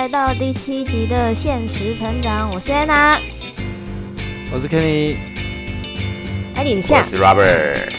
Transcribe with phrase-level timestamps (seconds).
[0.00, 3.20] 来到第七集的现实成长，我是安娜，
[4.50, 5.18] 我是 Kenny，
[6.54, 7.92] 哎，你下我，是 Robert。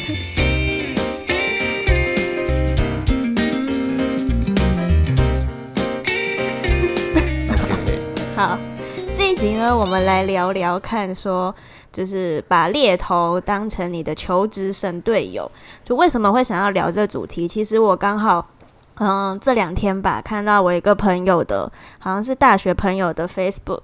[8.35, 8.57] 好，
[9.15, 11.53] 这一集呢，我们来聊聊看，说
[11.93, 15.51] 就是把猎头当成你的求职神队友。
[15.85, 17.47] 就为什么会想要聊这主题？
[17.47, 18.49] 其实我刚好，
[18.97, 23.81] 嗯，这两天吧，看到我一个朋友的，好像是大学朋友的 Facebook，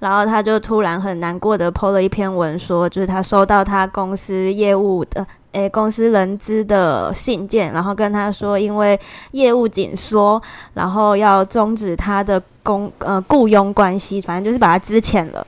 [0.00, 5.26] 然后他就突然很难过的 PO 了一篇文，说就是他收到他公司业务的。
[5.52, 8.98] 诶，公司人资的信件，然后跟他说，因为
[9.30, 10.40] 业务紧缩，
[10.74, 15.44] 然后要终止他的工呃雇佣关系，反正就是把他资遣了，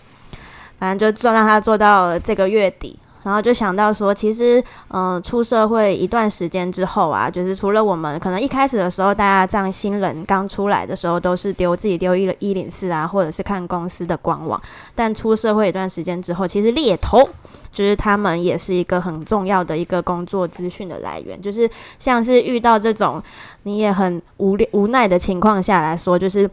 [0.79, 14.61] 反正就做让他做到这个月底，然后就想到说，其实嗯、出社会一段时间之后啊，就是除了我们可能一开始的时候，大家这样新人刚出来的时候，都是丢自己丢一一零四啊，或者是看公司的官网，
[14.95, 17.29] 但出社会一段时间之后，其实猎头。
[17.73, 23.23] 就是他们也是一个很重要的一个工作资讯的来源，就是像是遇到这种
[23.63, 26.51] 你也很无力无奈的情况下来说，就是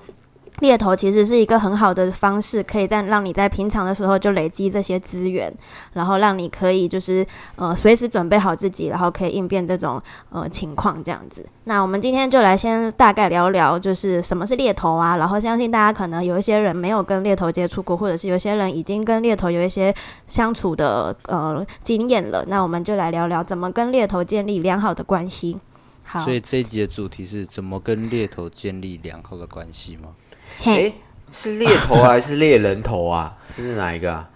[0.59, 5.53] 猎头其实是一个很好的方式，可以在让你在平常的时候就累积这些资源，
[5.93, 7.25] 然后让你可以就是
[7.57, 11.45] 呃随时准备好自己，然后可以应变这种呃情况这样子。
[11.65, 19.93] 那我们今天就来先大概聊聊，就是什么是猎头啊，然后相信大家可能有一些人没有跟猎头接触过，或者是有些人已经跟猎头有一些
[20.25, 22.43] 相处的呃经验了。
[22.47, 25.59] 那我们就来聊聊怎么跟猎头建立良好的关系。
[26.03, 30.15] 好所，以这一集的主题是怎么跟猎头建立良好的关系吗？
[30.59, 30.93] 嘿哎，
[31.31, 33.35] 是猎头啊还是猎人头啊？
[33.47, 34.29] 是哪一个啊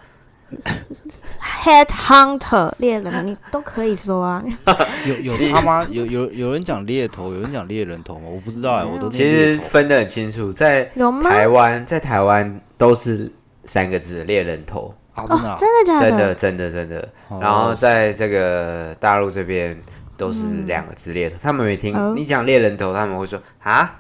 [1.64, 4.44] ？，Head Hunter 猎人， 你都可以说啊。
[5.08, 5.88] 有有他吗？
[5.90, 8.28] 有有有人讲猎头，有人讲猎人头吗？
[8.30, 10.86] 我不知道哎、我都其实分得很清楚，在？
[11.24, 13.32] 台湾，在台湾都是
[13.66, 16.10] 三个字猎人头，啊，真的、啊真的假的？
[16.10, 17.10] 真的真的真的。
[17.30, 19.80] 哦然后在这个大陆这边
[20.18, 24.00] 都是两个字猎头，他们没听哦你讲猎人头，他们会说啊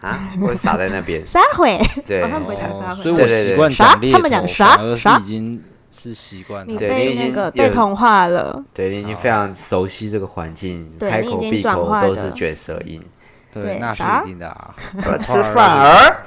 [0.00, 1.24] 啊，会撒在那边。
[1.26, 1.66] 撒谎。
[2.06, 6.66] 对哦他们不会讲撒谎所以我习惯啥讲猎头，他们讲啥已经是习惯。
[6.68, 8.62] 你被对你已经那个被同化了。
[8.74, 13.00] 对你已经非常熟悉这个环境，对你已开口闭经转口都是卷舌音。
[13.52, 14.74] 对对，那是一定的啊。
[15.04, 16.22] 我要吃饭儿。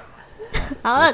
[0.82, 1.14] 好了，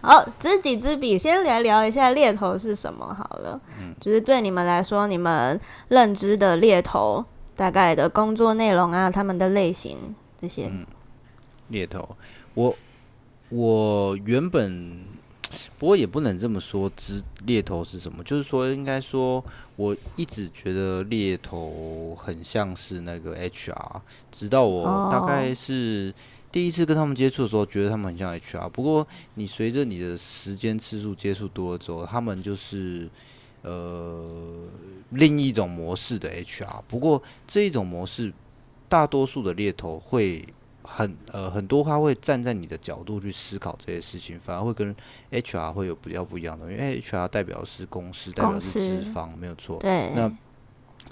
[0.00, 3.60] 好，知己知彼，先来聊一下猎头是什么好了。
[3.80, 7.24] 嗯就是对你们来说，你们认知的猎头
[7.54, 9.96] 大概的工作内容啊，他们的类型
[10.40, 10.66] 这些。
[10.72, 10.84] 嗯
[11.68, 12.16] 猎头，
[12.54, 12.76] 我
[13.48, 15.04] 我原本
[15.78, 18.22] 不过也不能这么说，知猎头是什么？
[18.24, 19.42] 就是说，应该说，
[19.76, 26.12] 我一直觉得猎头很像是那个 HR，直到我大概是
[26.50, 28.68] 第一次跟他们接触的时候，觉得他们很像 HR。
[28.70, 33.08] 不过，你随着你的时间次数接触多了之后，他们就是
[33.62, 34.26] 呃
[35.10, 36.82] 另一种模式的 HR。
[36.88, 38.32] 不过这一种模式，
[38.88, 40.44] 大多数的猎头会
[40.90, 44.94] 很呃很多他会站在你的角度去思考这些事情，反而会跟
[45.30, 49.78] HR 会有比较不一样的，因为 HR 代表是公司，代表是资方，没有错。
[49.80, 50.28] 对，那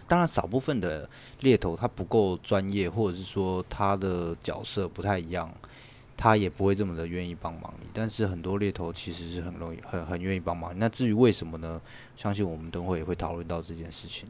[0.09, 1.09] 当然，少部分的
[1.41, 5.53] 猎头他不够专业，或者是说他的角色不太一样，
[6.17, 7.87] 他也不会这么的愿意帮忙你。
[7.93, 10.73] 但是很多猎头其实是很容易、很很愿意帮忙。
[10.79, 11.81] 那至于为什么呢？
[12.17, 14.29] 相信我们等会也会讨论到这件事情。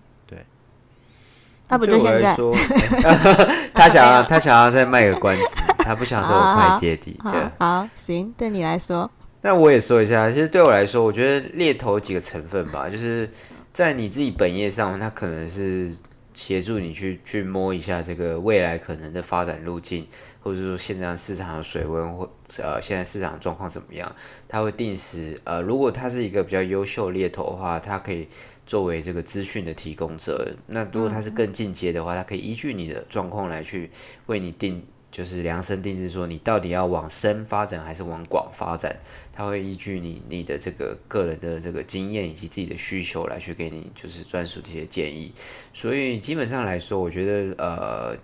[1.69, 2.37] 那不就现在？
[3.75, 5.45] 他想要他想要再卖个关子，
[5.79, 7.19] 他不想这么快接底。
[7.59, 9.11] 好，行，对你来说，
[9.43, 13.29] 那我也说一下，其实对我来说，我觉得猎头几个成分吧，就是
[13.73, 15.91] 在你自己本业上，他可能是
[16.35, 20.07] 协助你去去摸一下这个未来可能的发展路径，
[20.43, 22.29] 或者说现在市场的水温或
[22.59, 24.11] 呃现在市场状况怎么样，
[24.49, 28.29] 他会定时呃，如果他是一个比较优秀猎头的话，他可以
[28.67, 30.55] 作为这个资讯的提供者。
[30.67, 33.91] 那如果他是更进阶的话，他可以依据你的状况来去
[34.27, 34.85] 为你定。
[35.09, 38.95] 就是量身定制，说你到底要往深发展还是往广发展，
[39.33, 45.33] 他会依据你你的这个个人的这个经验以及自己的需求来去给你就是专属的一些建议。
[45.73, 48.15] 所以基本上来说，我觉得呃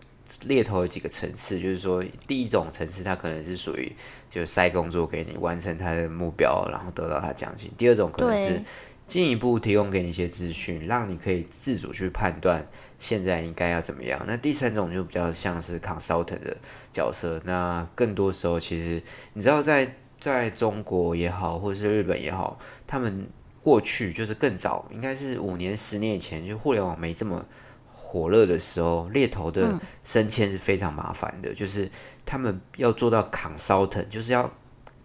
[0.42, 3.90] 猎头有几个层次，就是说第一种层次，它可能是属于
[4.30, 8.62] 就塞工作给你，完成他的目标，然后得到他奖金；第二种可能是对，
[9.06, 12.66] 进一步提供给你一些资讯，让你可以自主去判断
[12.98, 14.22] 现在应该要怎么样。
[14.26, 16.56] 那第三种就比较像是 consultant 的
[16.90, 19.02] 角色，那更多时候其实
[19.34, 23.28] 你知道在在中国也好，或者是日本也好，他们
[23.62, 27.44] 过去就是更早，应该是五年、十年以前，就互联网没这么
[27.90, 31.90] 火热的时候，猎头的升迁是非常麻烦的，就是
[32.24, 34.50] 他们要做到 consultant，就是要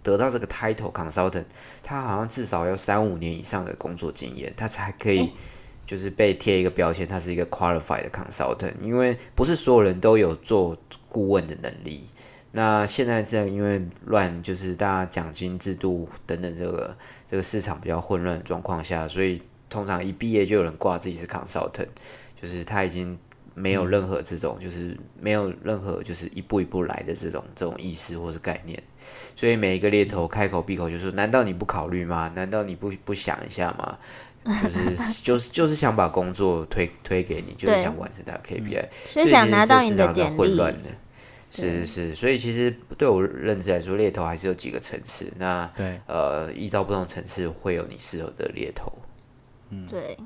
[0.07, 1.43] 得到这个 title consultant，
[1.83, 5.29] 他好像至少要三五年以上的工作经验，他才可以
[5.85, 8.71] 就是被贴一个标签，他是一个 qualified 的 consultant。
[8.81, 10.77] 因为不是所有人都有做
[11.09, 12.07] 顾问的能力。
[12.53, 16.95] 那现在这样，因为乱，就是大家奖金制度等等，这个
[17.29, 21.89] 这个市场比较混乱的状况下，所以通常一毕业就有人挂自己是 consultant，
[22.41, 23.19] 就是他已经
[23.53, 28.81] 没有任何这种，就是没有任何就是一步一步来的这种这种意识或是概念。
[29.35, 32.31] 所以每一个猎头开口闭口就说：“难道你不考虑吗？
[32.35, 33.97] 难道你不不想一下吗？”
[34.63, 40.57] 就是 就是就是想把工作推推给你，就是想完成他的 KPI，所以想拿到你的简历。
[41.49, 45.31] 是是是，所以其实对我认知来说，猎头还是有几个层次。
[45.37, 48.91] 那对，呃，依照不同层次会有你适合的猎头。
[49.69, 50.17] 嗯，对。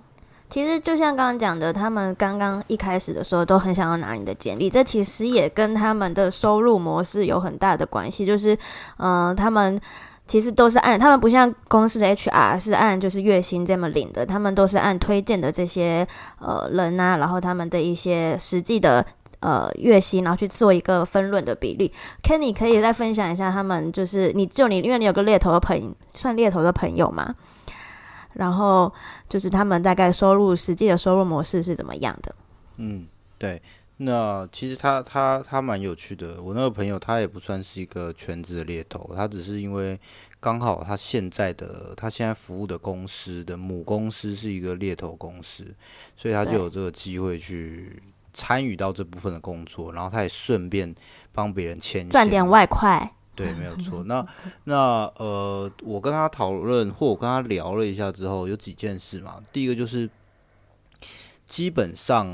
[0.52, 8.26] 其实就像刚刚讲的，他们刚刚一开始的时候都很想要拿你的简历，这其实也跟他们的收入模式有很大的关系。
[8.26, 8.56] 就是，
[8.98, 9.80] 嗯，他们
[10.28, 16.06] 其实都是按他们不像公司的 HR 是按就是月薪这么领的，他们都是按推荐的这些
[16.40, 19.06] 呃人啊，然后他们的一些实际的。
[19.42, 21.92] 呃，月薪，然后去做一个分论的比例。
[22.22, 27.34] Kenny 可以再分享一下，他们就是你就你，因为你有个猎头的朋友，算猎头的朋友嘛。
[28.34, 28.92] 然后
[29.30, 32.36] 就是他们大概收入实际的收入模式是怎么样的？
[32.78, 33.08] 嗯，
[33.38, 33.62] 对。
[33.98, 36.42] 那其实他他他蛮有趣的。
[36.42, 40.00] 我那个朋友他也不算是一个全职的猎头，他只是因为
[40.40, 45.66] 刚好他现在的他现在服务的公司的母公司是一个猎头公司，
[46.18, 48.02] 所以他就有这个机会去。
[48.34, 50.96] 参与到这部分的工作，然后他也顺便
[51.34, 53.14] 帮别人牵赚点外快。
[53.36, 54.04] 对，没有 错。
[54.04, 54.26] 那
[54.66, 59.42] 那呃，我跟他讨论或我跟他聊了一下之后，有几件事嘛。
[59.52, 60.10] 第一个就是
[61.46, 62.28] 基本上。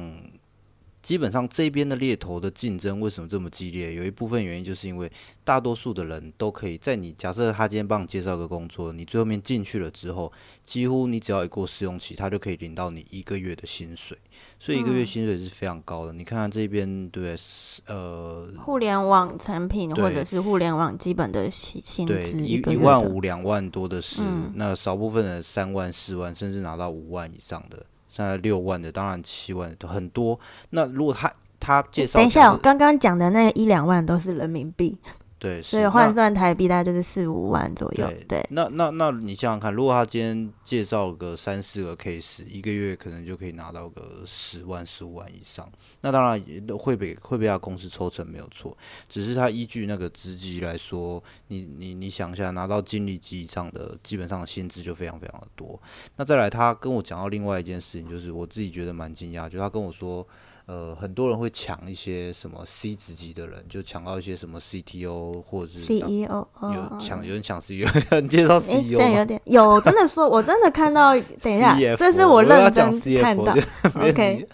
[1.08, 3.94] 基本上这边的猎头的竞争为什么这么激烈？
[3.94, 5.10] 有一部分原因就是因为
[5.42, 10.30] 大多数的人都可以在你假设他今天帮你介绍个工作，你最后面进去了之后，
[10.66, 14.18] 几乎你只要一过试用期，他就可以领到你一个月的薪水，
[14.60, 16.12] 所以一个月薪水是非常高的。
[16.12, 17.38] 你看看这边对，
[17.86, 24.22] 呃，互联网产品或者是互联网基本的薪薪资，一一万五两万多的是，
[24.56, 27.86] 那少部分的三万四万，甚至拿到五万以上的。
[28.18, 30.40] 现在六万的，当然七万的很多。
[30.72, 34.98] 那如果他他介绍，等一下，刚刚讲的那一两万都是人民币。
[35.40, 38.12] 对，所以换算台币大概就是四五万左右。
[38.28, 45.72] 对，那那那你想想看，如果他今天介绍个三四个 case，一个月可能就可以拿到个十万、十五万以上。
[46.02, 48.76] 那当然也会被会被他公司抽成没有错，
[49.08, 55.80] 只是他依据那个职级来说，你你你想一下，拿到经理级以上的，基本上薪资就非常非常的多。
[56.16, 60.28] 那再来，他跟我讲到另外一件事情，就是我自己觉得蛮惊讶，就他跟我说。
[60.68, 67.88] 呃，很多人会抢一些什么 C 职级的人，就抢到一些什么 CTO 或者是 CEO，有抢有人抢 CEO，
[68.22, 72.92] 你 介绍 CEO 这有点有，真的说，我真的看到，等一下，这是我认真
[73.22, 73.56] 看到，
[73.96, 74.46] OK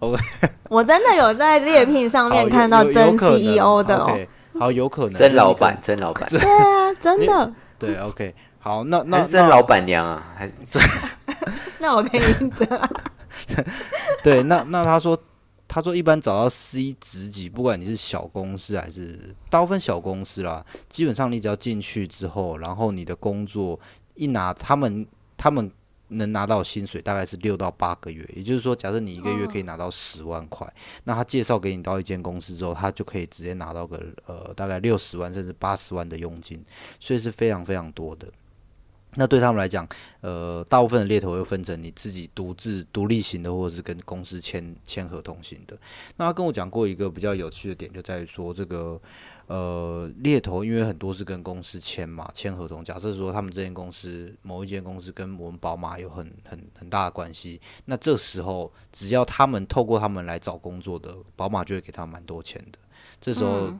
[0.00, 0.20] OK，
[0.68, 4.18] 我真的有在猎聘上面看到真 CEO 的哦，
[4.58, 10.54] 好，有可能真老板，真老板，对啊，真的，对，OK，好，那那真老板娘啊，还是
[11.78, 12.50] 那我可以认
[14.24, 15.16] 对，那那他说。
[15.72, 19.16] 他说，一般找到 C 职级，不管你是小公司还是
[19.48, 23.78] 大部分小公司啦，基本上你只要进去之后，然后你的工作
[24.16, 25.70] 一拿，他们他们
[26.08, 28.28] 能拿到薪水大概是六到八个月。
[28.34, 30.68] 也就是说，假设你一个月可以拿到十万块，
[31.04, 36.60] 那他介绍给你到一间公司之后，他就可以直接拿到个呃大概六十万甚至八十万的佣金，
[36.98, 38.26] 所以是非常非常多的。
[39.16, 39.86] 那对他们来讲，
[40.20, 45.76] 呃，大部分的猎头又分成你自己独自独立型的，或者是跟公司签签合同型的。
[46.16, 49.00] 那他跟我讲过一个比较有趣的点，就在于说这个
[49.48, 52.84] 呃猎头，因为很多是跟公司签嘛，签合同。
[52.84, 62.78] 假设说他们这间公司某一间公司跟我们宝马有很很很大的关系，那这时候只要他们透过他们来找工作的，宝马就会给他蛮多钱的。
[63.20, 63.74] 这时候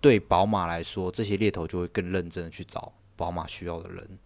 [0.00, 4.18] 对宝马来说，这些猎头就会更认真的去找宝马需要的人。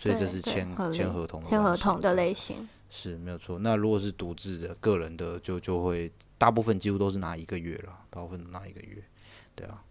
[0.00, 3.58] 所以这是签签合同签合同的类型是没有错。
[3.58, 8.96] 那如果是独自的个人的，就就会大部分几乎都是拿一个月了，大部分拿一个月，
[9.54, 9.84] 对啊，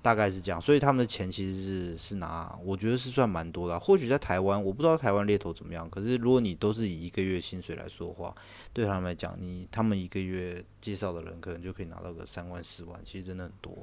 [0.00, 0.58] 大概是这样。
[0.58, 3.78] 所以他们的钱其实是是拿，我觉得是算蛮多的。
[3.78, 5.88] 或许在台湾，我不知道台湾猎头怎么样。
[5.90, 8.34] 可是如果你都是以一个月薪水来说的话，
[8.72, 13.76] 对他们来讲，你他们一个月介绍的人可能就可以拿到个三万四万，其实真的很多。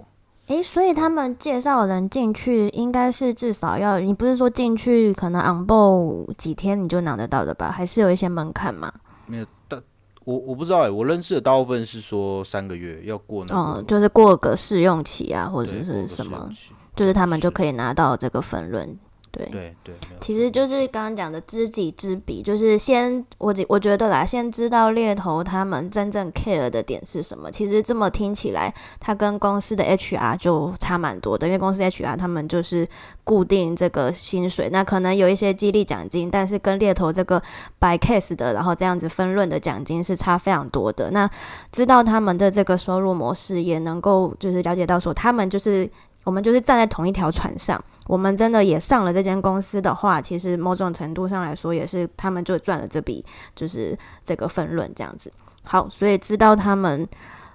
[0.47, 7.69] 诶，所以他们介绍人进去，应该是至少要你不是说进去可能 on board 几天你就拿得到的吧？
[7.69, 8.91] 还是有一些门槛吗？
[9.25, 9.81] 没有，但
[10.23, 16.49] 我我不知道诶，我认识的大部分是说三个月要过那个，嗯，就是过个试用期啊，或者是什么，
[16.95, 18.97] 就是他们就可以拿到这个分论。
[19.45, 27.49] 对对对，其实就是刚刚讲的知己知彼，就是先我我觉得啦，先知道猎头他们真正 care 的点是什么。
[27.51, 32.87] 其实这么听起来，他跟公司的 HR 就差蛮多的，因为公司 HR 他们就是
[33.23, 37.41] 固定这个薪水，那可能有一些激励奖金，但是跟猎头这个
[37.79, 41.11] by case 的，然后这样子分论的奖金是差非常多的。
[41.11, 41.29] 那
[41.71, 45.89] 知道他们的这个收入模式，也能够就是了解到说，他们就是
[46.27, 47.81] 我们就是站在同一条船上。
[48.05, 55.31] 我们真的也上了这间公司的话，其实某种程度上来说，也是他们就赚了这笔，就是这个分润这样子。
[55.63, 57.07] 好，所以知道他们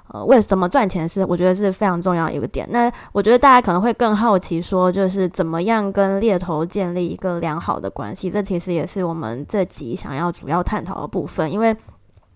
[0.09, 2.67] 呃为什么赚钱是，我觉得是非常重要一个点。
[2.71, 8.31] 那我觉得大家可能会更好奇说，就是怎么样跟猎头建立一个良好的关系？
[8.31, 11.77] 这其实也是我们这集想要主要探讨的部分，因为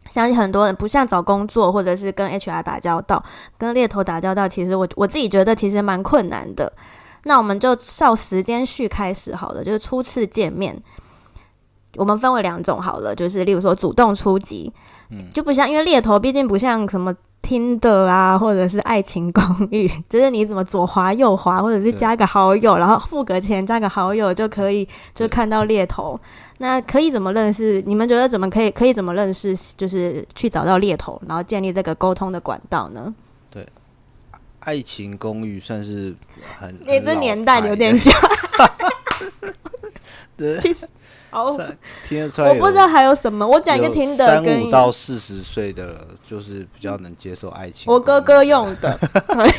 [0.08, 3.22] 相信很多人不像找工作或者是跟 HR 打交道，
[3.58, 6.72] 跟猎头打交道，其实我我自己觉得其实蛮困难的。
[7.24, 10.80] 那我们就照时间序开始好了，就是初次见面，
[11.96, 14.72] 我们分为两种好了，就是例如说主动出击，
[15.10, 26.18] 嗯，就不像因为猎头毕竟不像什么听的啊，或者是爱情公寓，就是你怎么左滑右滑，或者是加个好友，然后付个钱加个好友就可以就看到猎头。
[26.58, 27.82] 那可以怎么认识？
[27.86, 29.54] 你们觉得怎么可以可以怎么认识？
[29.76, 33.14] 就是去找到猎头，然后建立这个沟通的管道呢？
[33.50, 33.66] 对
[34.60, 36.14] 爱情公寓算是
[36.58, 38.10] 很，你这年代有点久。
[40.36, 40.58] 对，
[41.30, 41.56] 好，
[42.06, 42.48] 听得出来。
[42.48, 47.90] 我不知道还有什么，我讲一个听的，三五到四十岁的，就是比较能接受爱情。
[47.92, 48.98] 我哥哥用的，
[49.28, 49.50] 对，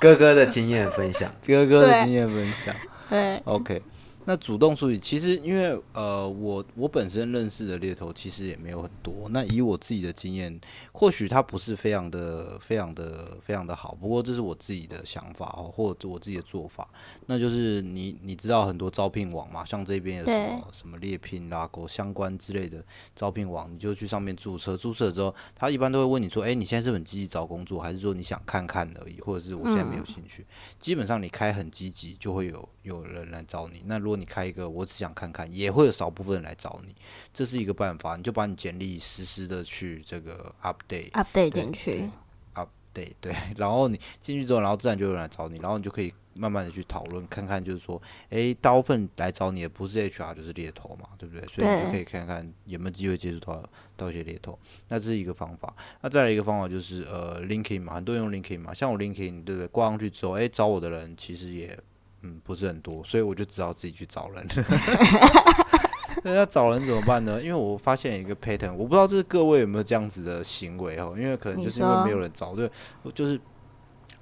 [0.00, 2.74] 哥哥的经验分享，哥哥的经验分享，
[3.08, 3.82] 对，OK。
[4.30, 9.28] 那主动处理，其实因为呃，我我本身认识的猎头其实也没有很多。
[9.30, 10.60] 那以我自己的经验，
[10.92, 13.92] 或许他不是非常的、非常的、非常的好。
[13.92, 16.88] 不过这是我自己的想法哦，或者我自己的做法。
[17.26, 22.80] 那就是你你知道很多招聘网嘛，像这边有什么什么猎聘啦、狗相关之类的
[23.16, 24.76] 招聘网，你就去上面注册。
[24.76, 29.20] 注册之后，他一般都会问你说：“哎，你现在是很积极找工作，还是说你想看看而已？
[29.22, 30.46] 或者是我现在没有兴趣？”
[30.78, 33.82] 基本上你开很积极，就会有有人来找你。
[33.86, 36.94] 那如果你开一个，我只想看看，也会有少部分人来找你，
[37.32, 38.16] 这是一个办法。
[38.16, 42.10] 你就把你简历实时的去这个 update update 进去
[42.54, 48.00] ，update 对， 然后你进去之后，然后自然就有人来找你，然后你就可以慢慢的去讨论，看看就是说，
[48.30, 51.46] 诶，大部分来找你的不是 HR 就是猎头嘛，对不对？
[51.48, 53.62] 所以你就可以看看有没有机会接触到
[53.96, 54.58] 到一些猎头。
[54.88, 55.74] 那这是一个方法。
[56.02, 59.66] 那再来一个方法就是呃，LinkedIn 嘛，很多人用 LinkedIn 嘛，像我 LinkedIn 对不对？
[59.68, 61.78] 挂上去之后，诶，找我的人其实也。
[62.22, 64.46] 嗯，不是很多，所以我就只好自己去找人。
[66.22, 67.40] 那找人怎么办呢？
[67.42, 71.14] 因为我发现一个 pattern，我不知道这是各位有没有这样子的行为哦。
[71.16, 72.70] 因为可能就是因为没有人找，对，
[73.14, 73.40] 就是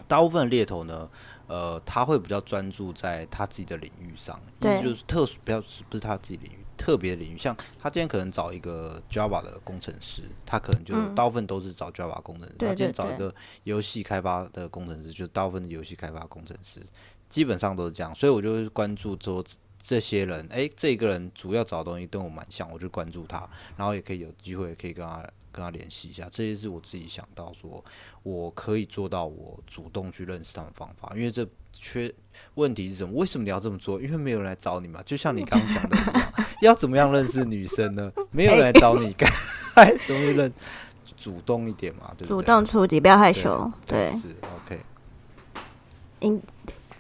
[0.06, 1.10] 大部分猎头呢，
[1.48, 7.38] 呃，他会比较专注在他自己的领域上，意思就是特殊，不要不是他自己领域，特别的领域。
[7.38, 12.54] 像他今天可能找一个 Java 的工程师，他可能就大部分都是找 Java 工程师。
[12.58, 16.80] 他今天找一个游戏开发的工程师，就大部分的游戏开发工程师。
[17.28, 19.44] 基本上都是这样，所以我就会关注说
[19.80, 26.28] 这些人，哎，这个人主要找东西跟我蛮像，我就关注他，然后也可以有机会可以跟他跟他联系一下。
[26.30, 27.82] 这些是我自己想到说，
[28.22, 31.12] 我可以做到我主动去认识他们方法。
[31.14, 32.12] 因为这缺
[32.54, 33.14] 问题是什么？
[33.14, 34.00] 为什么你要这么做？
[34.00, 35.02] 因为没有人来找你嘛。
[35.04, 35.96] 就像你刚刚讲的，
[36.62, 38.12] 要怎么样认识女生呢？
[38.30, 39.26] 没有人来找你，该
[40.06, 40.52] 容易认？
[41.16, 43.70] 主动一点嘛，对主动出击，不要害羞。
[43.86, 44.78] 对，是 OK。
[46.20, 46.40] 应。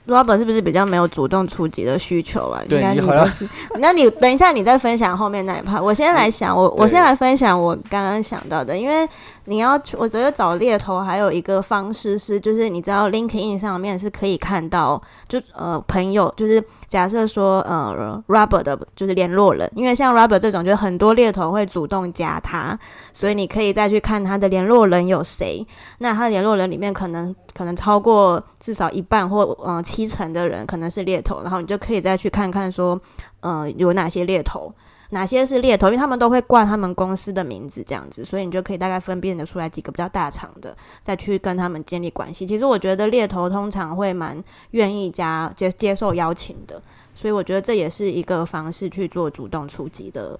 [0.08, 2.60] Robert 是不是比较没有主动出击的需求啊？
[2.68, 3.48] 应该你都是。
[3.78, 5.82] 那你等一下，你再分享后面那一 part。
[5.82, 9.08] 我先来想，我我先来分享我刚刚想到的，因为
[9.44, 16.62] 你要我觉得找猎头还有一个方式是，就是你知道 LinkedIn 上面是可以看到，就呃朋友就是。
[16.88, 22.78] 假设说，呃 robber 的就是联络人，因为像 robber 这种，就是很多猎头会主动加他，
[23.12, 25.66] 所以你可以再去看他的联络人有谁。
[25.98, 32.98] 那他的联络人里面，可能可能超过至少一半或嗯七成的人可能是猎头，然后你就可以再去看看说，
[33.40, 34.72] 呃，有哪些猎头。
[35.10, 35.86] 哪些是猎头？
[35.88, 42.46] 因为他们都会挂他们公司的名字，这样子，所以你就可以大概分辨得出来几个比较大厂的，再去跟他们建立关系。
[42.46, 46.80] 其实我觉得猎头通常会蛮愿意加接接受邀请的，
[47.14, 50.38] 所以我觉得这也是一个方式去做主动出击的，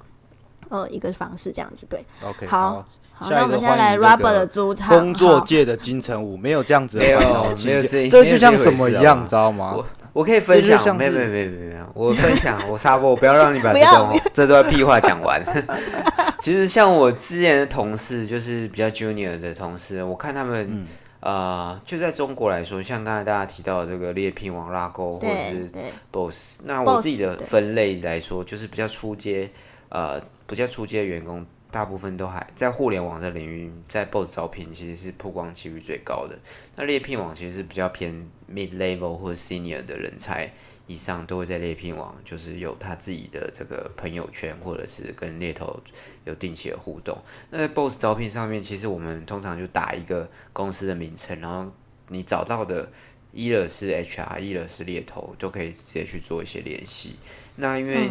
[0.69, 1.87] 呃，一个方式这样子。
[1.89, 2.85] 对，OK，好，
[3.15, 9.77] 好，那我们现在来 Rubber 的主场，工作界的金城武没有这样子， 没有，没有这就像什么一样，知道吗？
[10.19, 15.41] 我可以分享，没没没没没，我分享， 我插播，我不要让你把这段这段屁话讲完。
[16.43, 20.85] 其实像我之前的同事，就是比较 junior 的同事，我看他们
[21.21, 25.71] 呃，就在中国来说，像刚才大家提到的这个猎聘网、拉钩或者是
[26.11, 29.49] Boss，那我自己的分类来说，就是比较出街，
[29.89, 36.39] 呃，比较出街的员工，大部分都还在互联网的领域，在 Boss 招聘其实是曝光几率最高的。
[36.77, 40.53] 那猎聘网其实是比较偏 Mid Level 或者 Senior 的人才。
[40.91, 45.79] 以上都会在猎聘网，就是有他自己的这个朋友圈，或者是跟猎头
[46.25, 47.15] 有定期的互动。
[47.51, 51.71] 那在 Boss 招聘上面，其实我们通常就打一个公司的名称，然后
[52.09, 52.91] 你找到的
[53.33, 57.17] 一了是 HR，一了是猎头，都可以直接去做一些联系。
[57.57, 58.09] 那因为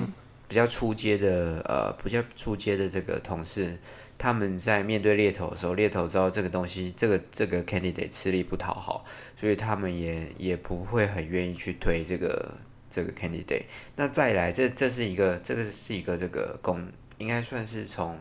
[0.48, 3.78] 比较出街的呃，比较出街的这个同事，
[4.18, 12.54] 他们在面对猎头的时候，猎头知道这个东西，这个这个 candidate 吃力不讨好，所以他们也也不会很愿意去推这个。
[12.90, 13.66] 这个 candidate，
[13.98, 16.88] 那再来，这这是一个，这个是一个这个供，
[17.18, 18.18] 应该算是从，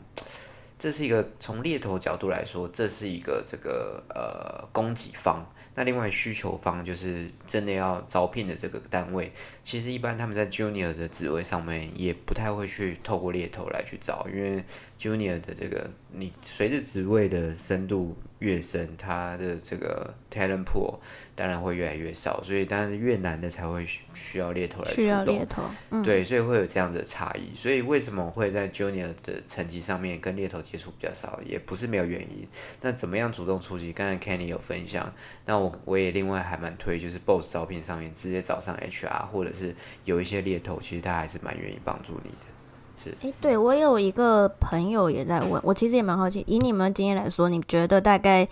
[0.77, 5.47] 这是一个从猎头角度来说，这是一个这个呃供给方。
[5.77, 9.31] 那另外需求方就是真的要招聘的这个单位，
[9.63, 14.65] 其实一般他们在 junior 的职位上面也不太会去透过猎头来去找，因为
[14.99, 20.99] junior 的这个你随着职位的深度越深，它的这个 talent pool
[21.35, 25.63] 当然会越来越少，所以当然是越难的才会需要猎头来需要猎头，
[26.03, 27.55] 对，所以会有这样子的差异。
[27.55, 32.47] 所以为什么会在 junior 的层级上面跟猎头接触比较少，也不是没有原因。
[32.81, 33.93] 那怎么样主动出击？
[33.93, 35.13] 刚才 Kenny 有分享，
[35.45, 39.75] 那我我也另外还蛮推，就是 Boss 招聘上面直接找上 HR，或者是
[40.05, 42.56] 有一些猎头，其实他还是蛮愿意帮助你的。
[43.03, 48.49] 是，哎，对我有一个朋友也在问我，其实也蛮好奇，以你们经验来说，你觉得大概？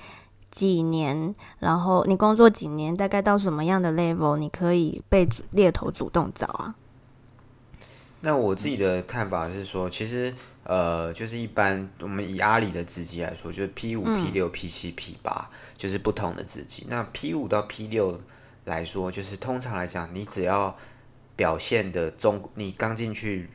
[0.51, 6.77] 几年，然后你工作几年，大概到什么样的 level，你可以被猎头主动找啊？
[8.21, 10.33] 那我自己的看法是说，其实
[10.63, 16.87] 呃，就是一般我们以阿里的职级来说，就是 P 五、P 六、P 七、P 八，就是不同的职级。
[16.89, 18.21] 那 P 五到 P 六
[18.67, 20.77] 来说，就是通常来讲，你只要
[21.35, 23.51] 表现的中，你刚进去。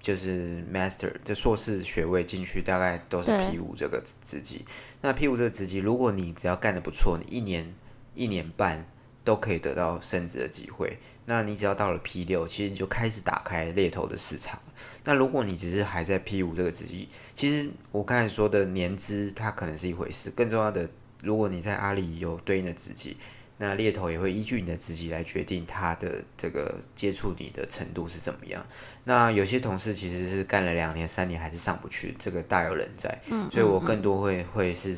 [0.00, 4.64] 就是 master 就硕士学位进去，大概都是 P 五这个职级。
[5.00, 7.74] 那 P 五这个职级，如果你只要干的不错，你一年
[8.14, 8.86] 一年半
[9.24, 10.98] 都可以得到升职的机会。
[11.26, 14.58] 那你只要到了 P 六，其实你就开始打开猎头的市场。
[15.04, 20.88] 那如果你只是还在 P 五这个职级，其实我刚才说的年资它可能是一回事，更重要的，
[21.22, 23.16] 如果你在阿里有对应的职级。
[23.60, 28.64] 那猎头也会依据你的职级来决定他的这个接触你的程度是怎么样。
[29.08, 33.18] 那有些同事其实是干了两年、三年还是上不去，这个大有人在。
[33.30, 34.94] 嗯，所以我更多会会是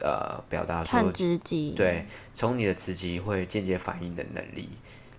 [0.00, 4.68] 呃表达说，职级对，从你的职级会间接反映的能力，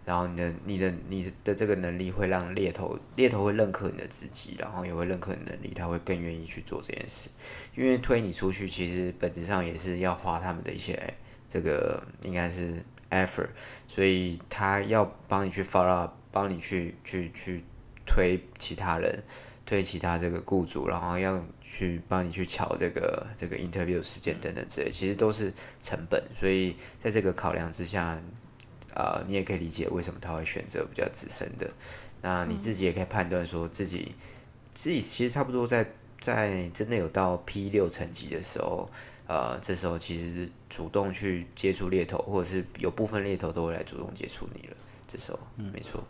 [0.06, 7.32] 然后你的你的你的这个能力会让猎头猎头会认可你的职级，然后也会认可你能力，他会更愿意去做这件事。
[7.76, 11.12] 因为推你出去，其实本质上也是要花他们的一些。
[11.50, 13.48] 这个应该是 effort，
[13.88, 17.64] 所以他要帮你去 follow，帮你去去去
[18.08, 19.22] 推其他人，
[19.66, 26.24] 推其他这个雇主，然后要去帮你去瞧这个这个 interview 时间等等之类，其实都是成本。
[26.36, 28.20] 所以在这个考量之下，
[28.96, 31.70] 呃，你也可以理解为什么他会选择比较资深的。
[32.22, 34.14] 那你自己也可以判断说自己
[34.74, 35.86] 自己其实差不多在
[36.20, 38.90] 在真的有到 P 六层级的时候。
[39.30, 44.78] 呃，这时候其实主动去接触猎头，或者是有部分猎头都会来主动接触你了。
[45.06, 46.02] 这时候，嗯，没错。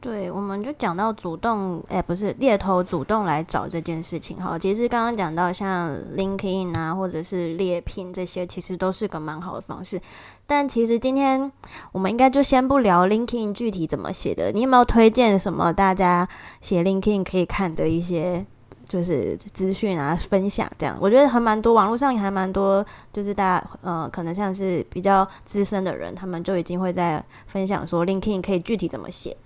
[0.00, 4.58] 对，我们就讲到主动，哎，不是猎头主动来找这件事情哈。
[4.58, 10.00] 其实刚刚讲到像 LinkedIn 啊，或者是猎聘这些，其实都是个蛮好的方式。
[10.46, 11.52] 但其实今天
[11.92, 14.50] 我们应该就先不聊 LinkedIn 具体怎么写的。
[14.52, 16.26] 你有没有推荐什么大家
[16.62, 18.46] 写 LinkedIn 可以看的一些？
[18.88, 29.36] 就是资讯啊，分享这样，我觉得还蛮多，网络上也还蛮多，就是大家呃，可能像是比较资深的人，他们就已经会在分享说，LinkedIn 可以具体怎么写，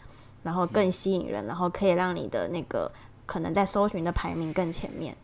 [0.44, 2.88] 然后更吸引人，然后可以让你的那个
[3.26, 5.16] 可能在搜寻的排名更前面。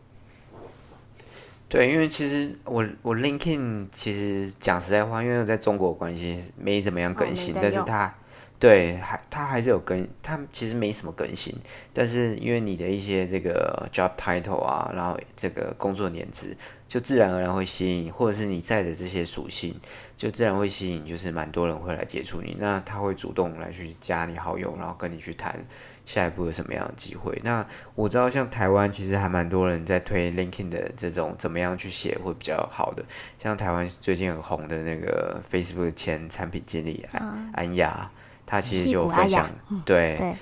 [1.69, 8.13] 对，因为其实我我 LinkedIn 其实讲实在话，因为在中国关系没怎么样更新，但是它。
[8.59, 11.51] 对，还它还是有更，它其实没什么更新，
[11.91, 16.55] 但是因为你的一些这个 job title 啊，然后这个工作年资，
[16.91, 19.73] 就自然而然会吸引，或者是你在的这些属性，
[20.17, 25.57] 就自然会吸引，就是蛮多人会来接触你，那他会主动来去加你好友，然后跟你去谈
[26.05, 27.39] 下一步有什么样的机会。
[27.45, 33.01] 那我知道像台湾其实还蛮多人在推 LinkedIn 的这种怎么样去写会比较好的，
[33.39, 38.11] 像台湾最近很红的那个 Facebook 前产品经理安安雅。
[38.45, 39.49] 他其实就分享，
[39.85, 40.35] 对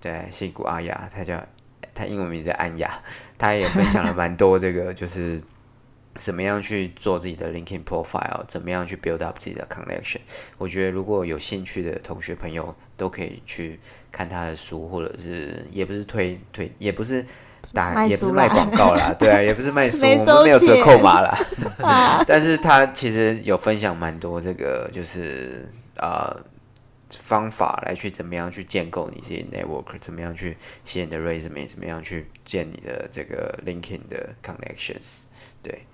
[0.00, 1.44] 对，戏骨阿雅，他叫
[1.92, 3.02] 他英文名字安雅，
[3.36, 5.42] 他也分享了蛮多这个，就是
[6.18, 10.18] 怎么样去做自己的 LinkedIn profile，怎么样去 build up 自己的 connection。
[10.58, 13.78] 我觉得如果有兴趣的同学朋友都可以去
[14.10, 17.24] 看他的书，或者是也不是推推，也不是
[17.72, 21.38] 打，也不是卖广告啦， 对啊，也不是卖书，我们没有折扣码啦。
[21.82, 26.36] 啊但是他其实有分享蛮多这个就是呃
[27.10, 35.22] 方法来去怎么样去建构你自己 network，怎么样去写你的 resume，怎么样去建你的这个 LinkedIn 的 connections。
[35.62, 35.86] 对，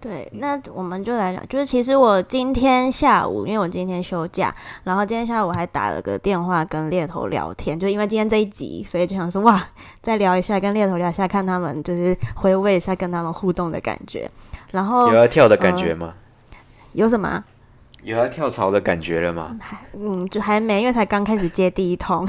[0.00, 9.62] 对，那我们就来讲，就是其实我今天下午，因为我今天休假，然后今天下午还打了个电话跟猎头聊天，就因为今天这一集，所以就想说哇，
[10.02, 14.30] 再聊一下，跟猎头聊一下，看他们就是回味一下跟他们互动的感觉。
[14.70, 16.14] 然后有要跳的感觉吗？
[16.92, 17.44] 有什么啊？
[18.02, 19.58] 有要跳槽的感觉了吗？
[19.92, 22.26] 嗯，就还没，因为才刚开始接第一通，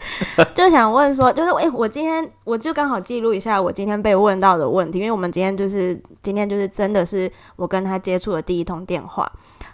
[0.54, 9.30] 就想问说，就是诶，我今天我就刚好记录一下我今天被问到的问题，因为我们今天就是今天就是真的是我跟他接触的第一通电话，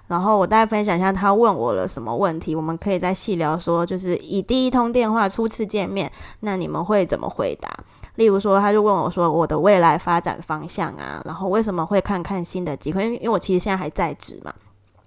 [0.06, 6.10] 然后我大概分享一下他问我了什么问题，我们可以再细聊说，就是以第一通电话初次见面，
[6.40, 7.68] 那你们会怎么回答？
[8.14, 13.04] 例如说，他就问我说我的未来发展方向啊，然后为什么会看看新的机会？
[13.04, 14.52] 因为因为我其实现在还在职嘛。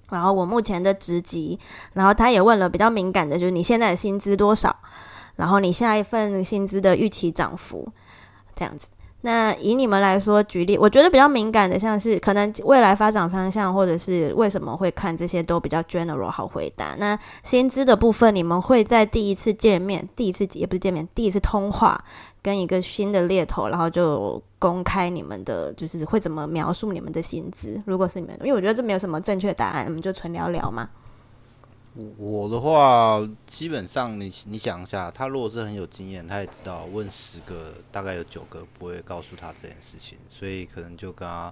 [0.09, 1.59] 然后我目前的职级，
[1.91, 4.73] 然后他也问了比较敏感的，就是你现在的薪资多少，
[5.37, 7.87] 然后你下一份薪资的预期涨幅，
[8.53, 8.89] 这样子。
[9.21, 16.95] 那以你们来说举例，我觉得比较敏感的，像是可能未来发展方向，或者是为什么会看这些，都比较 general 好回答。
[16.99, 21.99] 那薪资的部分，你们会在第一次见面，第一次也不是见面，第一次通话，
[22.43, 27.81] 跟一个新的猎头，然后就公开你们的，就是会怎么描述你们的薪资？
[27.85, 30.87] 如果是你们，因为我觉得这没有什么正确答案，我们就纯聊聊嘛。
[32.17, 41.51] 我的话，基本上你你想一下，他如果是很有经验，他也知道问十个大概有九个不会告诉他这件事情，所以可能就跟他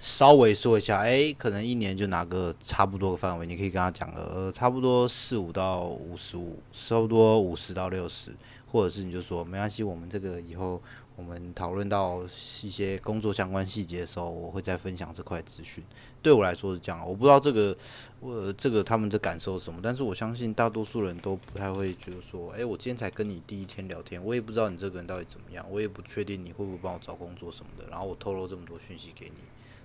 [0.00, 8.34] 稍微说一下，哎、可能一年就拿个差不多的范围，你可以跟他讲个呃，差不多四五到五十五，差不多五十到六十，
[8.72, 10.82] 或者是你就说没关系，我们这个以后
[11.16, 12.22] 我们讨论到
[12.62, 15.82] 一些工作相关细节的时候，我会再分享这块资讯。
[16.22, 17.76] 对我来说是这样，我不知道这个
[18.20, 29.44] 我这个他们的感受是什么，但是我相信大多数人都不太会觉得说，诶，我今天才跟你第一天聊天，我也不知道你这个人到底怎么样，我也不确定你会不会帮我找工作什么的，然后我透露这么多讯息给你，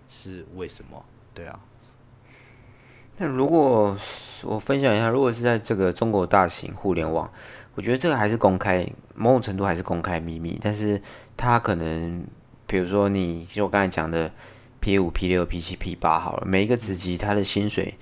[0.10, 1.06] 是为什么？
[1.34, 1.60] 对啊，
[3.18, 3.96] 那如果
[4.44, 7.32] 我分享一下，如果是在这个中国大型互联网，
[7.76, 8.86] 我觉得这个还是公开，
[9.22, 11.00] 某种程度还是公开秘密，但是
[11.38, 12.26] 它可能，
[12.66, 14.32] 比如说你就我刚才讲的
[14.80, 17.94] P 五、P 六、P 七、P 八好了，每一个职级它的薪水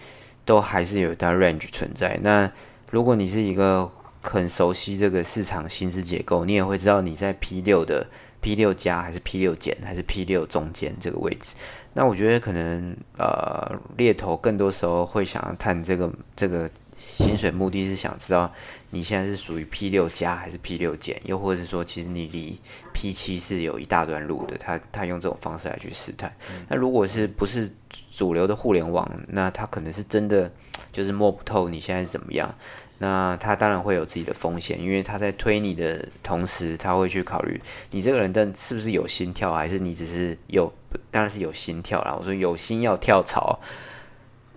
[0.46, 2.18] 都还是有它 range 存在。
[2.24, 2.50] 那
[2.90, 8.08] 如果你是一个很熟悉这个市场薪资结构，你也会知道你在 P 六的
[8.42, 11.54] P 六加还是 P 六减还是 P 六中间这个位置。
[11.94, 18.52] 那我觉得可能呃猎头更多时候会想要探这个这个薪水，目的是想知道
[18.92, 22.60] 你现在是属于 P 六加还是 P 六减，又或者是说其实你离
[22.94, 24.58] P 七是有一大段路的。
[24.58, 26.36] 他他用这种方式来去试探。
[26.68, 27.72] 那如果是不是
[28.12, 30.52] 主流的互联网，那他可能是真的
[30.92, 32.54] 就是摸不透你现在是怎么样。
[33.02, 40.70] 那他当然会有自己的风险，因为他在推你的同时，他会去考虑你这个人的是不是有心跳，还是你只是有，
[41.10, 42.14] 当然是有心跳啦。
[42.20, 43.58] 我说有心要跳槽，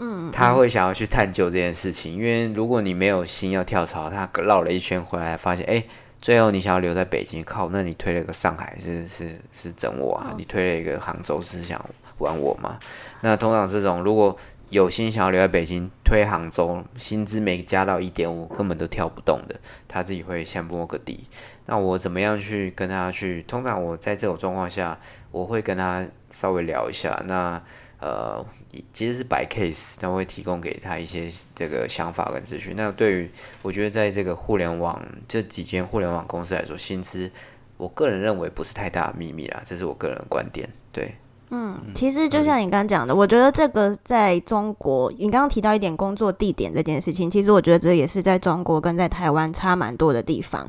[0.05, 5.85] 嗯，他会想要去探究这件事情，因为如果你没有心要跳槽，他绕了一圈回来，发现哎、
[6.21, 11.81] 最后你想要留在北京，靠，那你推了个上海是是是整我啊，你推了一个杭州是想
[12.19, 12.81] 玩我吗？
[13.21, 14.37] 那通常这种如果
[14.71, 19.55] 有心想要留在北京，推杭州，薪资没加到一点五，根本都跳不动的，
[19.87, 21.29] 他自己会先摸个底。
[21.67, 23.43] 那我怎么样去跟他去？
[23.43, 24.99] 通常我在这种状况下，
[25.31, 27.23] 我会跟他稍微聊一下。
[27.27, 27.63] 那
[28.03, 28.45] 呃，
[28.93, 32.75] 其实是摆 case，他会提供给他一些这个想法跟资讯。
[32.77, 33.31] 那对于
[33.63, 37.31] 我觉得在这个互联网这几间互联网公司来说，薪资
[37.77, 40.69] 我个人认为不是太大的秘密啦，这是我个人的观点。
[40.91, 41.15] 对。
[41.55, 50.69] 嗯其实就像你刚刚讲的，我觉得这个在中国，你刚刚提到一点工作地点这件事情，其实我觉得这也是在中国跟在台湾差蛮多的地方，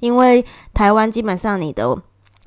[0.00, 0.44] 因为
[0.74, 1.96] 台湾基本上你的。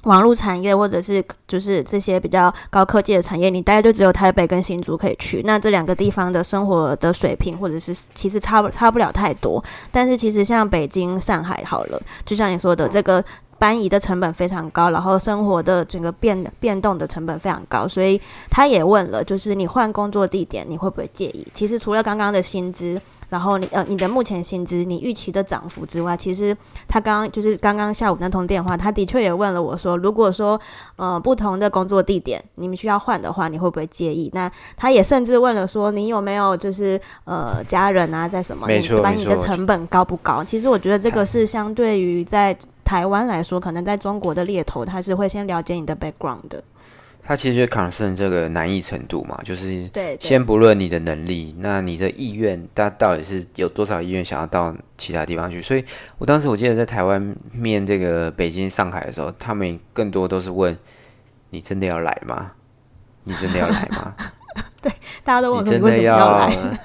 [0.08, 5.42] 网络产业或者是就是这些比较高科技的产业，你大概就只有台北跟新竹可以去。
[5.46, 9.64] 那这两个地方的生活的水平或者是其实差不差不了太多。
[9.92, 13.24] 但是其实像北京、上海好了，就像你说的，这个
[13.60, 21.46] 搬移的成本非常高，然后生活的整个变变动的成本非常高，所以他也问了，就是你换工作地点你会不会介意？
[21.54, 26.56] 其实除了刚刚的薪资，然后你呃你的目前薪资你预期的涨幅之外，其实
[26.88, 30.60] 他刚刚就是刚刚下午那通电话，他的确也问了我说，如果说
[30.96, 34.30] 呃不同的工作地点你们需要换的话，你会不会介意？
[34.34, 38.66] 那他也甚至问了说，你有没有就是呃家人啊在什么？
[38.68, 40.44] 没错把你的成本高不高？
[40.44, 46.64] 其实我觉得这个是相对于在台湾来说，可能在中国的猎头他是会先了解你的 background 的。
[47.28, 55.62] 它其实就 concern 这个难易程度嘛，就是对，先不论你的能力，那你的意愿，他到底是有多少意愿想要到其他地方去？
[55.62, 55.84] 所以
[56.20, 60.78] 我当时我记得在台湾面这个北京、上海的时候，他们更多都是问
[61.50, 62.54] 你真的要来吗？
[63.26, 64.16] 你真的要来吗？
[64.82, 64.90] 对
[65.26, 66.80] 大家都问你真的要要来？？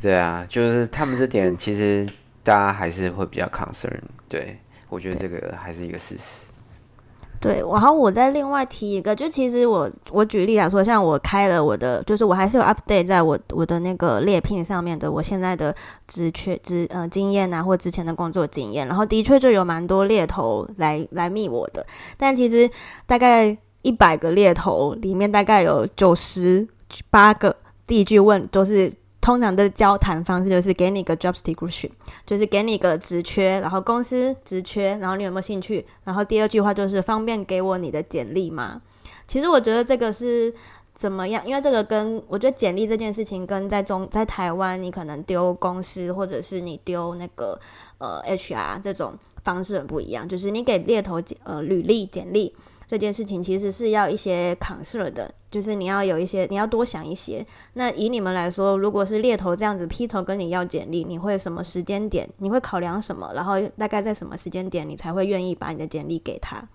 [0.00, 2.04] 对啊，就是他们这点其实
[2.42, 4.00] 大家还是会比较 concern。
[4.28, 6.47] 对我觉得这个还是一个事实。
[7.40, 15.74] 对，然后我再另外提一个，就其实我我举例来说，像我开了我的，就是我还是有 update 在我我的那个猎聘上面的，我现在的
[16.06, 22.68] 职缺职呃经验啊，或之前的工作经验，然后的确就有蛮多猎头来来密我的，但其实
[23.06, 26.66] 大概一百个猎头里面，大概有九十
[27.10, 27.54] 八个
[27.86, 28.92] 第一句问都是。
[29.20, 31.90] 通常的交谈方式就是给你个 job description，
[32.24, 35.84] 就是给你一个职缺，然后公司职缺，然后你有没有兴趣？
[36.04, 38.80] 然后第二句话就是方便给我你的简历吗？
[39.26, 40.54] 其实我觉得这个是
[40.94, 41.46] 怎么样？
[41.46, 47.58] 因为这个跟我觉得简历这件事情跟在中在台湾你可能丢公司或者是你丢那个
[47.98, 52.54] 呃 HR 这种方式很不一样，就是你给猎头呃履历简历。
[52.88, 57.46] 这件事情其实是要一些 concern 的，就是你要有一些，你要多想一些。
[57.74, 62.26] 那以你们来说，如果是猎头这样子劈头跟你要简历，你会什么时间点？
[62.38, 63.30] 你会考量什么？
[63.34, 66.66] 然后大概在什么时间点你才会愿意把你的简历给他？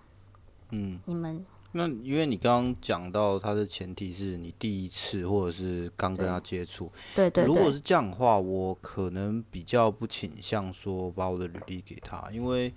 [0.70, 1.44] 嗯，你们
[1.76, 12.72] 那因为你刚刚讲到他的前提是你第一次或者是刚跟他接触，对对对如果是这样的话，我可能比较不倾向说把我的履历给他，因为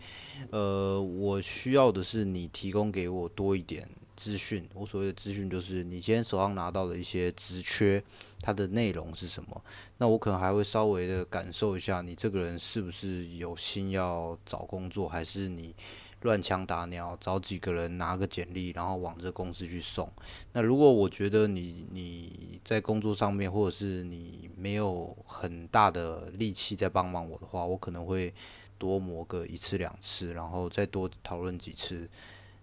[0.50, 4.66] 呃，我需要的是你提供给我多一点资讯。
[4.72, 8.02] 我所谓的资讯就是你今天手上拿到的一些职缺，
[8.40, 9.62] 它的内容是什么。
[9.98, 15.74] 那我可能还会稍微的感受一下你这个人是不是有心要找工作，还是你
[16.22, 20.10] 乱枪打鸟，找几个人拿个简历，然后往这公司去送。
[20.52, 28.32] 那如果我觉得你你在工作上面，或者是你没有很大的力气在帮忙我的话，我可能会
[28.78, 32.08] 多磨个一次两次，然后再多讨论几次。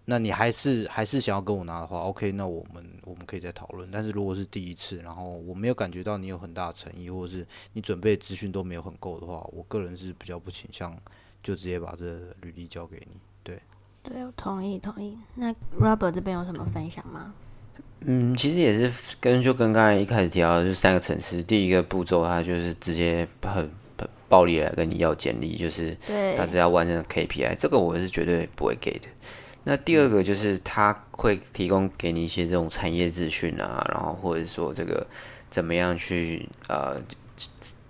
[0.05, 3.89] 那你还是还是想要跟我拿的话，OK，那我们我们可以再讨论。
[3.89, 10.93] 但是如果是第一次，然后我没有感觉到你有很大的诚意，或者是你准备资讯都没有很够的话，我个人是比较不倾向
[11.41, 13.17] 就直接把这履历交给你。
[13.43, 13.61] 对，
[14.03, 15.17] 对我同意同意。
[15.35, 17.33] 那 Robert 这边有什么分享吗？
[18.05, 21.41] 嗯，其实也是跟就跟刚才一开始提到的，就是三个层次。
[21.43, 29.07] 第一个步骤，他就是直接很很暴力来跟你要简历，就是对他是要完成 KPI，这个我是绝对不会给的。
[29.63, 35.07] 那第二个就是他会提供给你一些这种产业资讯啊，然后或者说这个
[35.49, 37.01] 怎么样去呃，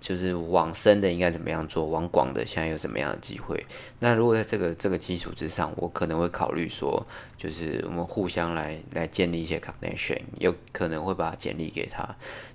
[0.04, 3.64] 就是往深的应该怎么样做，往广的现在有什么样的机会。
[4.00, 7.06] 那如果在这个这个基础之上，我可能会考虑说，
[7.38, 12.06] 就是我们互相来来建立一些 connection，有可能会把简历给他。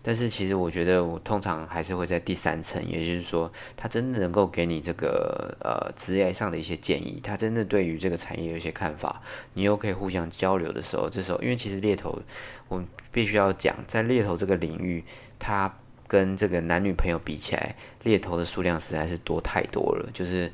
[0.03, 9.23] 但是其实我觉得我通常还是会在第三层，也就是说，他真的能够给你这个呃职业上的一些建议，他真的对于这个产业有一些看法，
[9.55, 12.21] 你又可以互相交流的时候，这时候因为其实猎头，
[12.67, 15.03] 我们必须要讲，在猎头这个领域，
[15.39, 15.73] 它
[16.09, 20.51] 跟这个男女朋友比起来，猎头的数量实在是多太多了，就是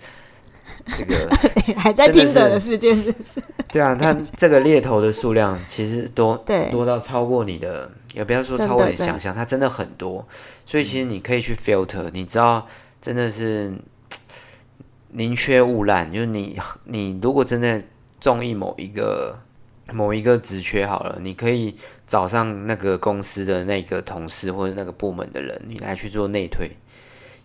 [0.94, 1.28] 这个。
[1.80, 3.12] 还在听着的世界是
[3.72, 10.28] 对啊，他这个猎头的数量其实多对多到超过你的，也不要说超过你想象，它真的很多。
[10.66, 12.68] 所以其实你可以去 filter，你知道
[13.02, 13.74] 真的是
[15.12, 17.82] 宁缺毋滥，就是你你如果真的
[18.20, 19.40] 中意某一个
[19.94, 21.76] 某一个职缺好了，你可以
[22.08, 26.72] 找上那个公司的那个同事或者那个部门的人，你来去做内推。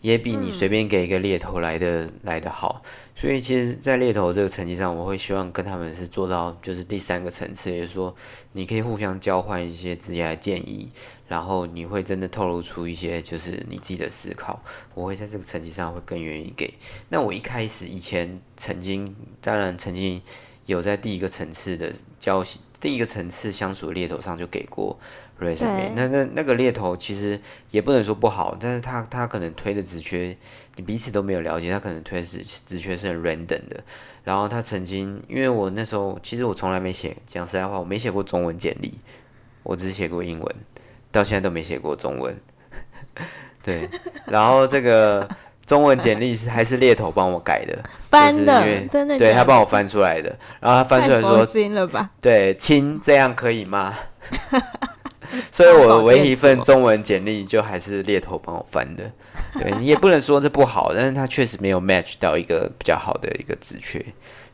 [0.02, 2.82] 也比你随便给一个猎头来的、来的好，
[3.14, 8.16] 所以其实，在猎头这个层级上，我会希望跟他们是做到就是第三个层次，也就是说，
[8.52, 10.88] 你可以互相交换一些职业的建议，
[11.28, 14.62] 然后你会真的透露出一些就是你自己的思考，
[14.94, 16.72] 我会在这个层级上会更愿意给。
[17.10, 20.22] 那我一开始以前曾经，当然曾经
[20.64, 22.42] 有在第一个层次的交
[22.80, 24.98] 第一个层次相处的猎头上就给过
[25.38, 27.38] resume，那那那个猎头其实
[27.70, 30.36] 也不能说不好，但是他他可能推的职缺
[30.76, 33.84] 你彼此都没有了解，他可能推的职职缺是很 random 的。
[34.24, 38.94] 然后他曾经，因为我那时候其实我从来没写，讲实在话，我没写过中文简历，
[39.62, 40.56] 我只是写过英文，
[41.10, 42.36] 到现在都没写过中文。
[43.62, 43.88] 对，
[44.26, 45.28] 然后这个
[45.66, 52.10] 中文简历是还是猎头帮我改的， 翻就是对他帮我翻出来的，然后他翻出来说，心了吧？
[52.20, 53.94] 对，亲，这样可以吗？
[55.52, 59.08] 所以我唯一一份中文简历就还是猎头帮我翻的，
[59.54, 64.04] 对你也不能说这不好，但是他确实没有 match 到一个比较好的一个职缺，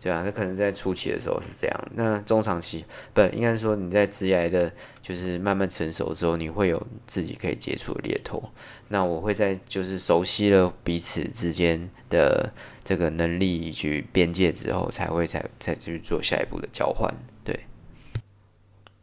[0.06, 4.70] 对啊，那可能在初期的时候是这样，那中长期不应该是说你在职业的，
[5.02, 8.40] 就是慢慢成熟之后，你会有自己可以接触的猎头，
[8.86, 12.52] 那我会在就是熟悉了彼此之间的
[12.84, 17.58] 这个能力以及边界之后，才会才才去做下一步的交换，对。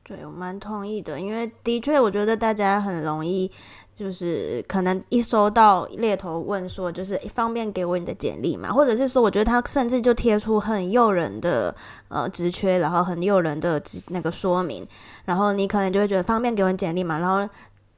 [0.05, 3.51] 对，我蛮同意的，因为的确，我觉得大家很容易，
[3.95, 11.73] 就是可能一收到猎头问说，就是方便给我你的简历嘛，或者是说，我觉得他甚至就贴出很诱人的
[12.07, 14.85] 呃职缺，然后很诱人的那个说明，
[15.25, 17.47] 然后你可能就会觉得方便给我简历嘛，然后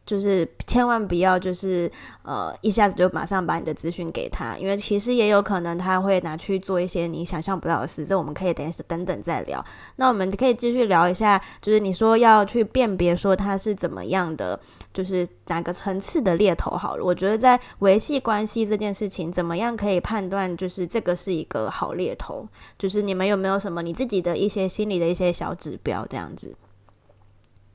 [0.06, 1.92] 就是千万不要就是
[2.24, 9.64] 呃一下子就马上把你的资讯给他，因为其实也有可能他会拿去做一些你想象不到的事，这我们可以等等等再聊。
[9.96, 14.60] 那我们可以继续聊一下，就是你说要去辨别说他是怎么样的，
[14.96, 17.04] 就是哪个层次的猎头好了。
[17.04, 22.48] 我觉得在维系关系这件事情，怎么样可以判断就是这个是一个好猎头？
[22.80, 26.56] 就是你们有没有什么你自己的一些心理的一些小指标这样子？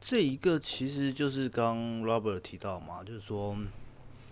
[0.01, 3.55] 这一个其实就是刚 Robert 提到嘛，就是说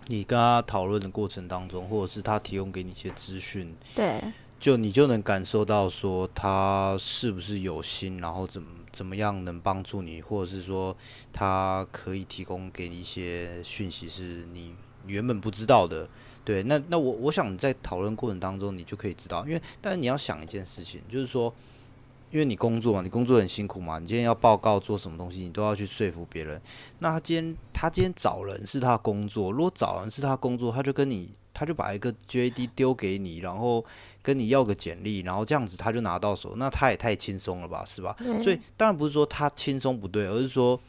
[0.07, 4.19] 你跟他讨论的过程当中，或者是他提供给你一些资讯，对，
[4.59, 10.95] 就你就能感受到说他是不是有心，然后怎么怎么样能帮助你，或者是说
[11.31, 14.73] 他可以提供给你一些讯息是你
[15.05, 16.07] 原本不知道的。
[16.43, 21.53] 对，那那我我想在讨论过程当中，你就可以知道，因为但是你要想一件事情，就是说。
[22.31, 26.61] 因为你工作嘛，你工作很辛苦嘛，你今天要报告做什么东西，你都要去说服别人。
[26.99, 33.83] 那他今天他今天找人是他工作，如果找人是他工作，他就跟你他就把一个 JD 丢给你，然后
[34.29, 38.15] 跟你要个简历，然后这样子他就拿到手，那他也太轻松了吧，是吧？
[38.43, 40.79] 所以当然不是说他轻松不对，而是说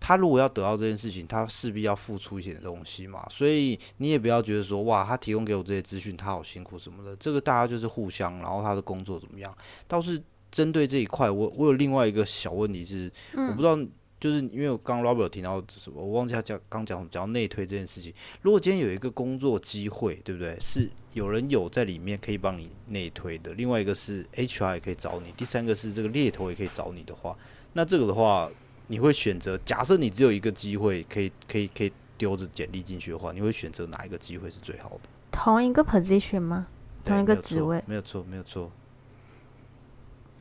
[0.00, 3.24] 他如果要得到这件事情，他势必要付出一些东西嘛。
[3.30, 10.20] 所以你也不要觉得说哇，他提供给我这些资讯，他好辛苦什么的，这个大家就是互相，然后他的工作怎么样， 倒是。
[10.52, 13.74] 针对这一块，我我有另外一个小问题是，我不知道，
[14.22, 18.14] 就是因为我刚 Robert 提到什么，我忘记他讲刚讲讲内推这件事情。
[18.40, 20.56] 如果今天有一个工作机会，对不对？
[20.60, 27.36] 是有人有在里面可以帮你内推的，另外一个是 HR 也可以找你，第三个是这个猎头也可以找你的话，
[27.72, 28.48] 那这个的话，
[28.86, 29.58] 你会选择？
[29.64, 35.08] 假设你只有一个机会，可以可以可以丢着简历进去的话，你会选择哪一个机会是最好的？
[35.32, 36.68] 同一个 position 吗？
[37.04, 37.82] 同一个职位？
[37.88, 38.70] 没有错，没有错。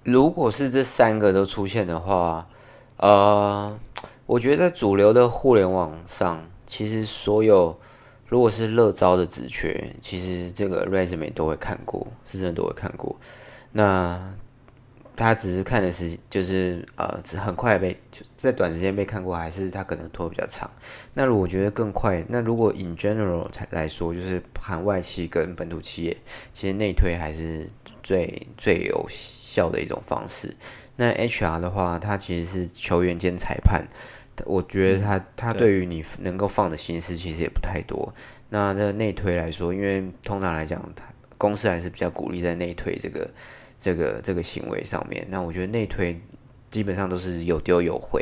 [0.03, 2.47] 如果是这三个都出现的话，
[3.01, 3.79] 呃，
[4.27, 7.75] 我觉得在主流的互联网上，其实所有
[8.27, 13.15] 如果是乐招的职缺，其实这个 resume 都会看过，是真的都会看过。
[13.71, 14.21] 那
[15.15, 20.69] 他只是看的是，就是呃，只很快被就在短时间被看过，还是他可能拖比较长。
[21.15, 26.15] 那如果觉得更快，那如果 in general 才来说，就是含外企跟本土企业，
[26.53, 27.67] 其实内推还是
[28.03, 29.07] 最最有。
[29.51, 30.55] 效的一种方式。
[30.95, 33.85] 那 HR 的话，他其实是球员兼裁判，
[34.45, 38.13] 我觉得他他对于你能够放的心思其实也不太多。
[38.49, 41.05] 那在内推来说，因为通常来讲，他
[41.37, 43.29] 公司还是比较鼓励在内推这个
[43.79, 45.25] 这个这个行为上面。
[45.29, 46.21] 那我觉得内推
[46.69, 48.21] 基本上都是有丢有回。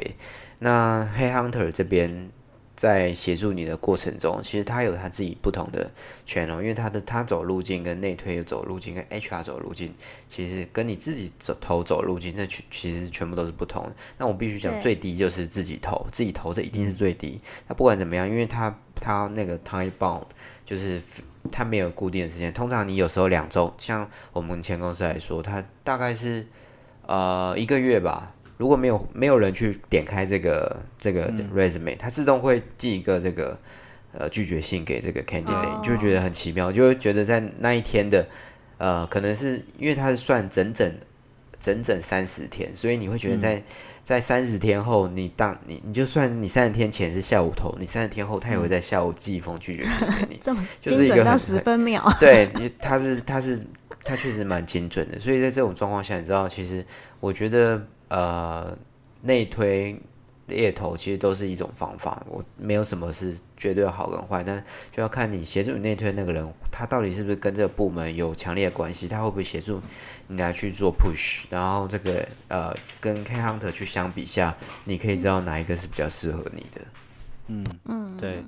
[0.59, 2.31] 那黑 hunter 这边。
[2.79, 5.91] 在协助你的过程中，其实他有他自己不同的
[6.25, 9.93] 权哦，因为他的他走路径跟内推走路径跟 HR 走路径，
[10.29, 13.91] 其实跟你自己走投走路径，这全其实全部都是不同的。
[14.17, 17.41] 那我必须讲，最低就是自己投，自己投这一定是最低。
[17.67, 20.23] 那不管怎么样，因为他他那个 time bound
[20.65, 21.01] 就是
[21.51, 26.47] 他没有固定的时间，通常你有时候两周，像我们前公司来说，他大概是
[27.05, 28.33] 呃一个月吧。
[28.59, 33.57] 如果没有没有人去点开这个这个 resume，它自动会寄一个这个
[34.11, 38.27] 呃拒绝信给这个 candidate，就觉得很奇妙，就会觉得在那一天的
[38.77, 40.93] 呃，可能是因为它是算整整
[41.57, 43.63] 整整三十天，所以你会觉得在
[44.03, 50.41] 在三十天后，你当你你就算你三十天前是下午投，你三十天后他也会在下午寄一封拒绝信给你，
[50.81, 53.57] 就是一个到十分秒， 对，他是他是
[54.03, 56.85] 他确实蛮精准的，所以在这种状况下，你知道，其实
[57.21, 57.81] 我觉得。
[58.09, 58.77] 呃，
[59.21, 59.99] 内推
[60.47, 69.79] 猎头其实都是一种方法，我没有什么是绝对好跟坏，但就要看你协助你内推那个人，他到底是不是跟这个部门有强烈的关系，他会不会协助
[70.27, 76.81] 你来去做 push，然后这个呃跟 K hunter 去相比下，你可以知道哪一个是比较适合你的。
[77.47, 78.43] 嗯嗯，对。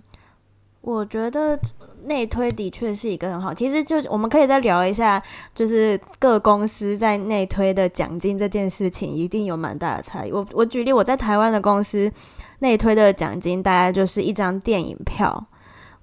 [0.81, 1.59] 我觉得
[2.05, 5.21] 内推的确是一个很好，其实就是我们可以再聊一下，
[5.53, 10.31] 就是各公司在内推的奖金这件事情，一定有蛮大的差异。
[10.31, 12.11] 我我举例，我在台湾的公司
[12.59, 15.45] 内推的奖金大概就是一张电影票。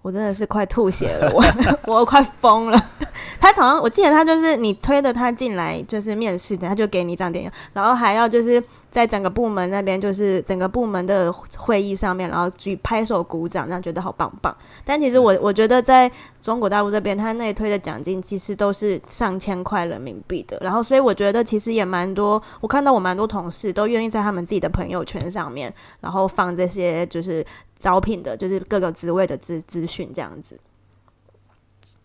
[0.01, 2.91] 我真的是快吐血了， 我我快疯了。
[3.41, 8.63] 他好像我记得他就是你推的他进来就是面试的，他就给你一张电影，然后还要就是
[8.99, 14.53] 在整个部门那边就是整个部门的会议上面，然后举拍手鼓掌，这样觉得好棒棒。
[14.85, 20.59] 但其实我我觉得在中国大陆这边，他内推的奖金其实都是上千块人民币的。
[20.61, 27.47] 然后所以我觉得其实也蛮多，我看到我蛮多同事都愿意在他们自己的朋友圈上面，然后放这些就是。
[27.79, 30.59] 招聘的，就是各个职位的资资讯这样子。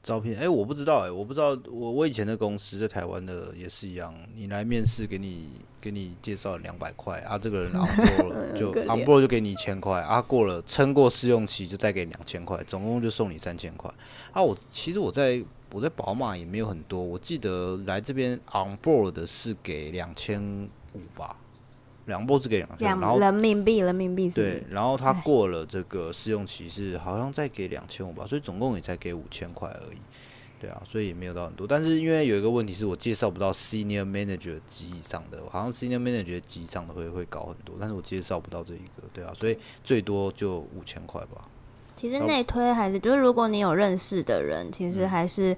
[0.03, 13.89] 招聘，哎，我不知道，哎，我不知道，我我以前的公司在台湾的也是一样，你来面试，给你给你介绍两百块啊，这个人 on board 了，就 on board 就给你一千块啊，过了撑过试用期就再给两千块，总共就送你三千块
[14.33, 14.43] 啊。
[14.43, 15.41] 我其实我在
[15.71, 21.37] 我在宝马也没有很多，我记得来这边 on board 的是给两千五吧。
[22.05, 29.97] 两波是给两千，然后人民币，人民币对，然后他过了这个试用期是好像再给两千五吧，所以总共也才给五千块而已，
[30.59, 31.65] 对啊，所以也没有到很多。
[31.65, 41.47] 但是因为有一个问题是我介绍不到 senior manager 级以上的，好像 senior manager 级以上的会会高很多，但是我介绍不到这一个，对啊，所以最多就五千块吧。
[41.95, 45.55] 其实内推还是就是如果你有认识的人，其实还是。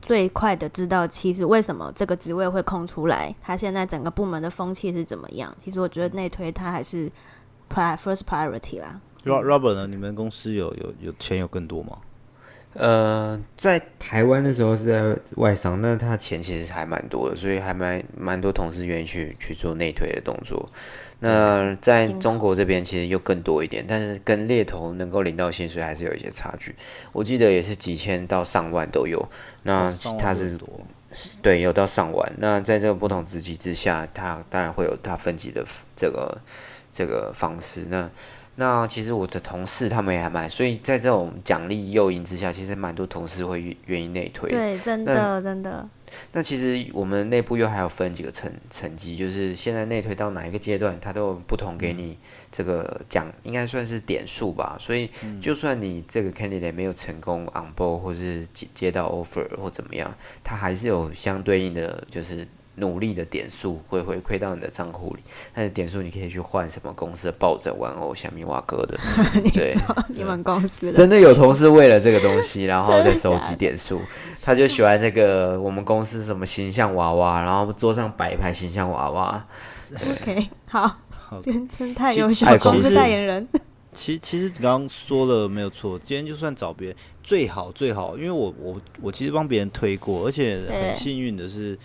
[0.00, 5.54] 最快的知道，其实为什么这个职位会空出来，他现在整个部门的风气是怎么样？
[5.58, 7.10] 其实我觉得内推他还是
[7.68, 9.00] PR first priority 啦。
[9.24, 9.86] Robert 呢？
[9.86, 11.98] 你们公司有有有钱有更多吗？
[12.74, 20.68] 呃，在台湾的时候是在外商，那他钱其实还蛮多的，所以还蛮蛮多同事愿意去去做内推的动作。
[21.20, 26.76] 那在中国这边其实又更多一点，但是跟猎头能够领到薪水还是有一些差距。
[27.12, 29.28] 我记得也是几千到上万都有。
[29.64, 30.56] 那他是
[31.42, 32.32] 对有到上万。
[32.38, 35.66] 那在这个不同职级之下，他当然会有他分级的
[35.96, 36.38] 这个
[36.92, 37.86] 这个方式。
[37.88, 38.08] 那
[38.60, 44.50] 那其实我的同事他们也还蛮，所以在这种奖励诱因之下，其实蛮多同事会愿意内推。
[44.50, 45.88] 对，真的真的。
[46.32, 52.18] 那其实我们内部又还有分几个层层级，就是现在内推到哪一个阶段，它都有不同给你
[52.50, 54.76] 这个奖，应该算是点数吧。
[54.80, 55.08] 所以
[55.40, 62.44] 就算你这个 candidate 没有成功 on board 或是接接到 offer 或怎么样，它还是有相对应的，就是。
[62.78, 65.22] 努力的点数会回馈到你的账户里，
[65.54, 68.98] 但是点数你可以去换什么公司的抱枕玩偶，小米瓦哥的。
[69.52, 69.74] 对，
[70.08, 74.00] 你们公司真的有同事为了这个东西，然后再收集点数。
[74.40, 79.46] 他就喜欢这个我们公司什么形象娃娃，然后桌上摆一排形象娃娃。
[80.22, 80.98] OK，好，
[81.42, 83.46] 真真太优秀，公司代言人。
[83.92, 91.76] 其其实你刚刚说的没有错，今天就算找别人最好最好，因为我我我其实帮别人推过，而且很幸运的是。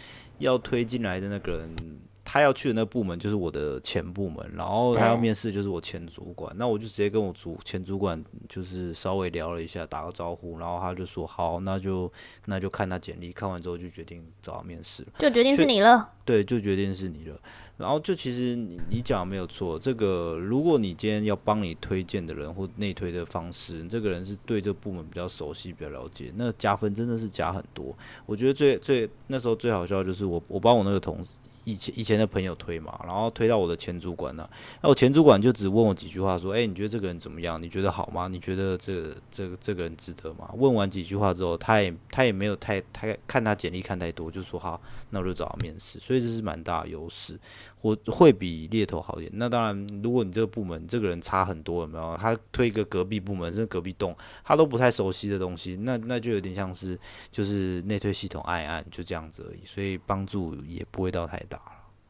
[0.44, 1.76] 要推进来的那个人，
[2.24, 12.12] 他要去的那个部门就是我的前部门，然后他要面试就是我前主管，那我就直接跟我主前主管就是稍微聊了一下，打个招呼，然后他就说好，那就
[12.46, 17.40] 那就看他简历，看完之后就决定找他面试，就决定是你了，对，就决定是你了。
[17.78, 27.96] 然后就其实你你讲没有错，这个如果你今天要帮你推荐的人或内推的方式，这个人是对这部门比较熟悉、比较了解，那加分真的是加很多。
[28.26, 31.38] 我觉得最最那时候最好笑就是我我帮我那个同事。
[31.66, 34.46] 以前以前的朋友推嘛，然后推到我的前主管那，
[34.82, 37.62] 那我前主管就只问我几句话，说：“哎，你觉得这个人怎么样？
[37.64, 38.28] 你觉得好吗？
[38.28, 47.40] 你觉得这这个这个人值得吗？”问完几句话之后，他也他也没有太太看他简历看太多，就说：“好，那我就找他面试。”所以这是蛮大的优势，
[47.82, 49.32] 我会比猎头好一点。
[49.36, 52.18] 那当然，如果你这个部门这个人差很多，有没有？
[52.18, 57.00] 他推一个隔壁部门，甚至隔壁栋，他都不太熟悉的东西，那那就有点像是
[57.32, 61.60] 就是内推系统按一按就这样子而已，所以帮助也不会到太大。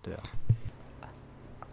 [0.02, 0.20] 对啊，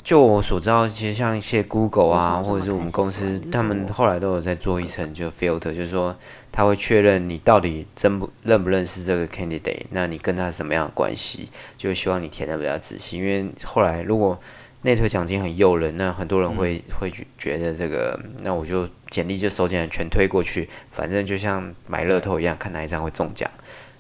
[0.03, 6.17] 就我所知道，其实像一些 Google 啊，或者是我们公司，他们后来都有在做一层就 filter，就是说
[6.51, 13.19] 他会确认你到底真不认不认识这个 candidate，那你跟他什么样的关系，就希望你填的比较仔细。
[13.19, 14.39] 因为后来如果
[14.83, 23.49] 内推奖金很诱人，那很多人会会觉得这个，那我就简历就收进来全推过去，反正就像买乐透一样，看哪一张会中奖。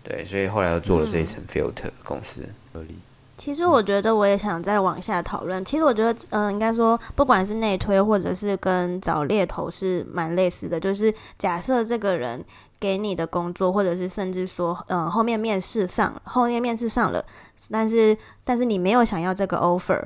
[0.02, 2.96] 对，所以后来又做了这一层 filter 公司合理。
[3.40, 5.64] 其实我觉得我也想再往下讨论。
[5.64, 10.78] 其实我觉得，嗯，应该说，不管是内推或者是跟找猎头是蛮类似的。
[10.78, 12.44] 就是假设这个人
[12.78, 17.24] 给你的工作，或者是甚至说，嗯，后面面试上，后面面试上了，
[17.70, 18.14] 但是
[18.44, 20.02] 但是你没有想要这个 offer，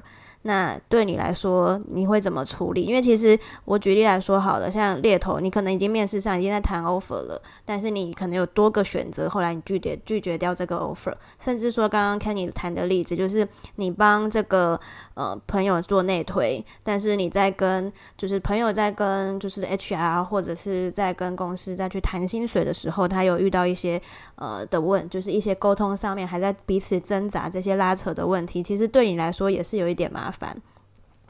[0.46, 2.82] 那对你来说，你会怎么处理？
[2.82, 14.78] 因为其实我举例来说好了，像猎头，你可能已经面试上已经在谈 offer 了，但是你可能有多个选择，后来你拒绝拒绝掉这个 offer，甚至说刚刚看你谈的例子，就是你帮这个
[15.14, 23.98] 呃朋友做内推，但是你在跟就是朋友在跟就是 HR 或者是在跟公司再去谈薪水的时候，他有遇到一些
[24.36, 30.33] 呃的问，就是一些沟通上面还在彼此挣扎这些拉扯的问题，其实对你来说也是有一点麻烦。
[30.34, 30.60] 烦，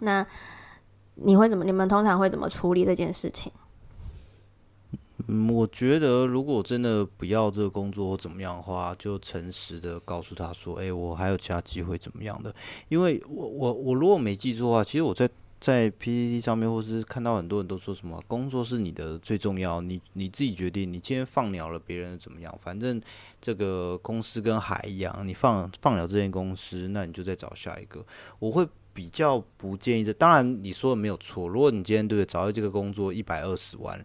[0.01, 0.27] 那
[1.17, 1.65] 你会怎么？
[1.65, 3.53] 你们通常会怎么处理这件事情？
[5.29, 12.55] 嗯，我觉得如果真的不要这个工作或怎么样的话，就诚实的告诉他说：“哎，我还有其他机会，怎么样的？”
[12.91, 15.31] 因为我我我如果没记错的话，其实我在
[15.61, 20.93] 在 PPT 上面，或是看到很多人都说什么工作是你的最重要，你你自己决定。
[20.93, 22.55] 你今天放鸟了，别人怎么样？
[22.61, 23.01] 反正
[23.41, 28.05] 这个公司跟海一样，你放放了这间公司，那你就再找下一个。
[28.41, 28.69] 我会。
[28.95, 31.49] 比较不建议这，当然你说的没有错。
[31.49, 34.03] 如果你今天对不对找到这个工作一百二十万，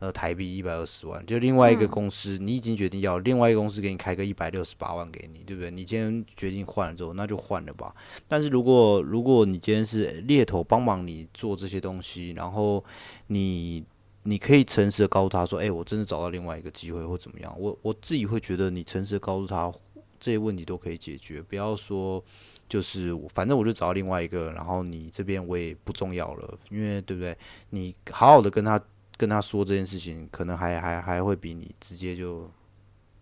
[0.00, 5.70] 呃，台币一百二十万，就另外一个公司你已经决定要，另外一个公司给你开个一百六十八万给你，对不对？
[5.70, 7.94] 你今天决定换了之后，那就换了吧。
[8.28, 12.84] 但是如果如果你今天是猎头帮忙你做这些东西，然后
[13.28, 13.82] 你
[14.24, 19.72] 你可以诚实的告诉他说，哎，我真的找到另外一个机会或怎么样，我我自己会觉得你诚实的告诉他
[20.18, 22.22] 这些问题都可以解决，不要说。
[22.72, 27.36] 就是反正我就找到另外一个，然后你这边我也不重要了，因为对不对？
[27.68, 28.80] 你好好的跟他
[29.18, 32.50] 跟他说这件事情，可能还还还会比你直接就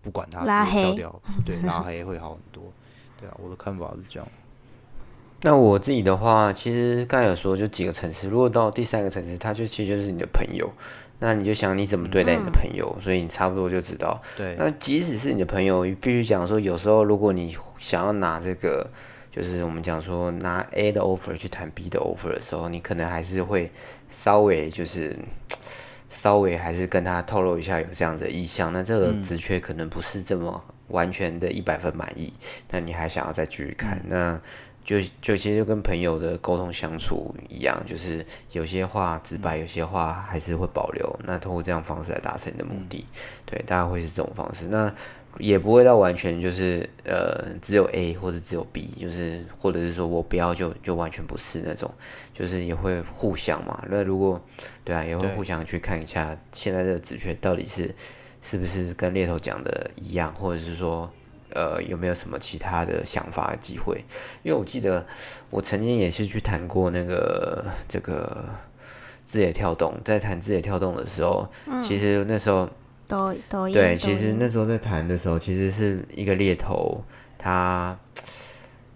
[0.02, 2.72] 不管他拉黑掉，对拉 黑会好很多。
[3.18, 4.28] 对啊，我的看法是这样。
[5.42, 10.72] 那我自己的话，其实刚才有说就几个城市，如果到第三个城市，他就其实就是你的朋友，
[11.18, 14.22] 那你就想你怎么对待你的朋友，所以你差不多就知道。
[14.36, 14.54] 对。
[14.56, 18.88] 那即使是你的朋友，必须讲说，有时候如果你想要拿这个。
[19.30, 23.70] 就是我们讲说拿 A 的 offer 去谈 B 的 offer 的时候，你可能还是会
[24.08, 25.16] 稍微就是
[26.10, 28.72] 稍微还是跟他透露一下有这样的意向。
[28.72, 32.32] 那这个职缺可能不是这么完全的一百分满意，
[32.70, 34.02] 那你还想要再继续看？
[34.08, 34.40] 那
[34.90, 41.08] 就就其实就跟朋友的沟通相处一样，就是有些话直白，有些话还是会保留。
[41.22, 43.06] 那通过这样方式来达成你的目的，
[43.46, 44.66] 对，大概会是这种方式。
[44.66, 44.92] 那
[45.38, 51.88] 也不会到完全就是呃只有 A 或者只有 B，就是或者是说我不要就就完全不是那种，
[52.34, 53.84] 就是也会互相嘛。
[53.88, 54.44] 那如果
[54.82, 57.94] 对啊，也会互相去看一下现在这个职缺到底是
[58.42, 61.08] 是不是跟猎头讲的一样，或者是说
[61.54, 64.04] 呃有没有什么其他的想法机会？
[64.42, 65.06] 因为我记得
[65.50, 68.44] 我曾经也是去谈过那个这个
[69.24, 71.48] 字节跳动，在谈字节跳动的时候，
[71.82, 72.68] 其实那时候。
[73.10, 77.02] 都都对，其实那时候在谈的时候，其实是一个猎头，
[77.36, 77.98] 他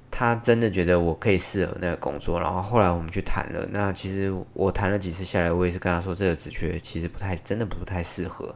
[0.09, 3.67] 他真的觉得我可以适合那个工作，然后后来我们去谈了。
[3.73, 8.55] 那其实我谈了几次下来，我也是跟他说，这个职缺其实不太，真的不太适合。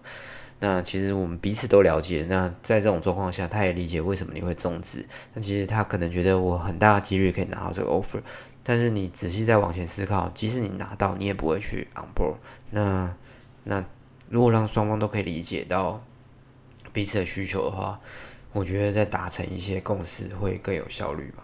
[0.60, 2.26] 那其实我们彼此都了解。
[2.28, 5.06] 那在这种状况下，他也理解为什么你会终止。
[5.34, 8.20] 那其实他可能觉得我很大的几率可以拿到这个 offer，
[8.62, 12.36] 但是你仔细再往前思考，即使你拿到，你也不会去 on board。
[12.70, 13.14] 那
[13.64, 13.84] 那。
[14.30, 16.04] 如果让双方都可以理解到
[16.92, 17.98] 彼此的需求的话，
[18.52, 21.42] 我觉得在达成一些共识会更有效率吧。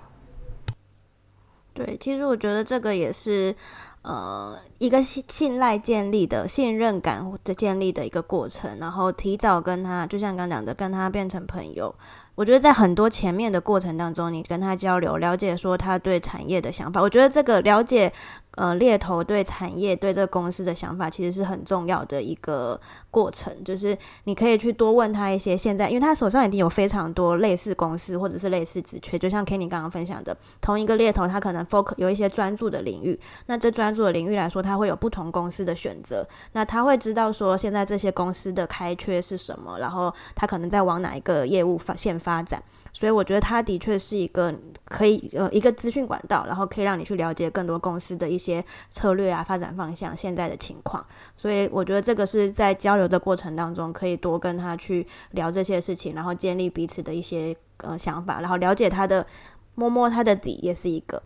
[1.73, 3.57] 对，其实我觉得这个也是
[4.05, 11.93] 呃一个信信赖建立的信任感的建立的一个过程，然后提早跟他，就像刚讲的，跟他变成朋友。
[12.37, 18.13] 我觉得在很多前面的过程当中，你跟他交流，了解说他对产业的想法，我觉得这个了解。
[18.57, 22.81] 呃，猎头对产业、对这个公司的想法，其实是很重要的一个
[23.11, 23.53] 过程。
[23.65, 33.19] 就是你可以去多问他一些现在，因为他手上已经有非常多类似公司或者是类似职缺，就像 Kenny 刚刚分享的，同一个猎头，他可能 focus 有一些专注的领域。
[33.47, 36.27] 那这专注的领域来说，他会有不同公司的选择。
[36.53, 42.63] 那他会知道说现在这些公司的开缺是什么，然后他可能在往哪一个业务发线发展。
[42.95, 51.05] 所以我觉得它的确是一个可以呃一个资讯管道，然后可以让你去了解更多公司的一些策略啊、发展方向、现在的情况。
[51.37, 59.27] 所以我觉得这个是在交流的过程当中，可以多跟他去聊这些事情，然后建立彼此的一些呃想法，然后了解他的
[59.75, 61.21] 摸摸他的底，也是一个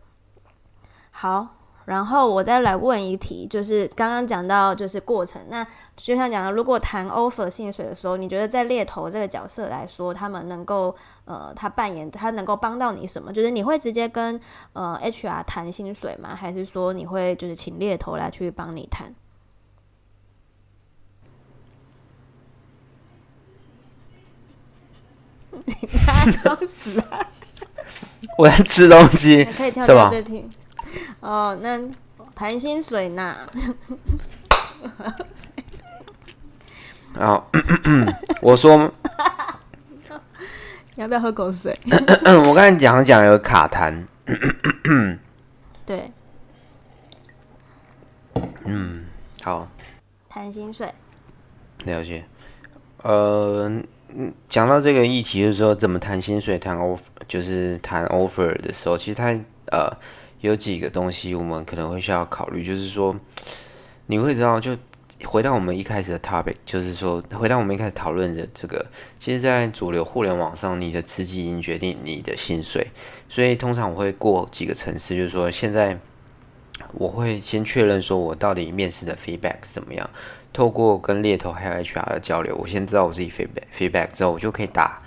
[1.10, 1.57] 好。
[1.88, 5.66] 然后我再来问一题，就是刚刚讲到就是过程，那
[5.96, 13.32] 就像讲的，如果谈 offer 薪水的时候，你觉得在猎头这个角色来说，他们能够呃，他扮演他能够帮到你什么？
[13.32, 14.38] 就是你会直接跟
[14.74, 16.36] 呃 HR 谈薪水吗？
[16.36, 19.14] 还是说你会就是请猎头来去帮你谈？
[25.64, 27.26] 你装死啊！
[28.36, 30.46] 我在吃东西， 可以跳这题。
[31.20, 31.80] 哦，那
[32.34, 33.36] 谈薪水呢？
[37.14, 37.44] 然后
[38.40, 38.92] 我说，
[40.94, 41.76] 要不要喝口水？
[42.46, 44.04] 我刚才讲讲有卡痰，
[45.84, 46.12] 对，
[48.64, 49.06] 嗯
[49.42, 49.66] 好，
[50.28, 50.92] 谈薪水。
[51.84, 52.24] 了解。
[53.02, 53.68] 呃，
[54.14, 59.26] 嗯讲到这个议题，就是说怎么谈薪水、谈 offer，就是谈 offer 的时候，其实他
[59.72, 59.90] 呃
[60.40, 63.14] 有几个东西我们可能会需要考虑，就是说
[64.06, 64.76] 你会知道，就
[65.24, 68.86] 回到我们一开始的 topic，就是说回到我们一开始讨论的这个，
[69.18, 72.86] 其实，在主流互联网上，你的资金已经决定你的薪水，
[73.28, 75.98] 所以通常我会过几个层次，就是说现在
[76.92, 80.08] 我会先确认说我到底面试的 feedback 是怎么样。
[80.52, 85.02] 透过跟猎头还有 HR 的交流，我先知道我自己 feedback feedback 之后，我就可以打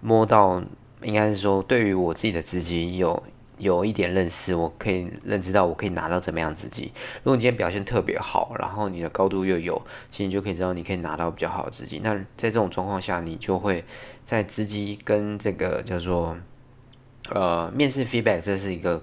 [0.00, 0.62] 摸到，
[1.02, 3.22] 应该是说对于我自己的资金有
[3.58, 6.90] 有一点认识，我可以认知到我可以拿到怎么样资金。
[7.22, 9.80] 如果你今天表现特别好，然后你的高度又有，
[10.10, 12.00] 其实你就可以知道你可以拿到比较好的资金。
[12.02, 13.84] 那在这种状况下，你就会
[14.24, 16.36] 在资金跟这个叫做
[17.30, 19.02] 呃面试 feedback，这是一个。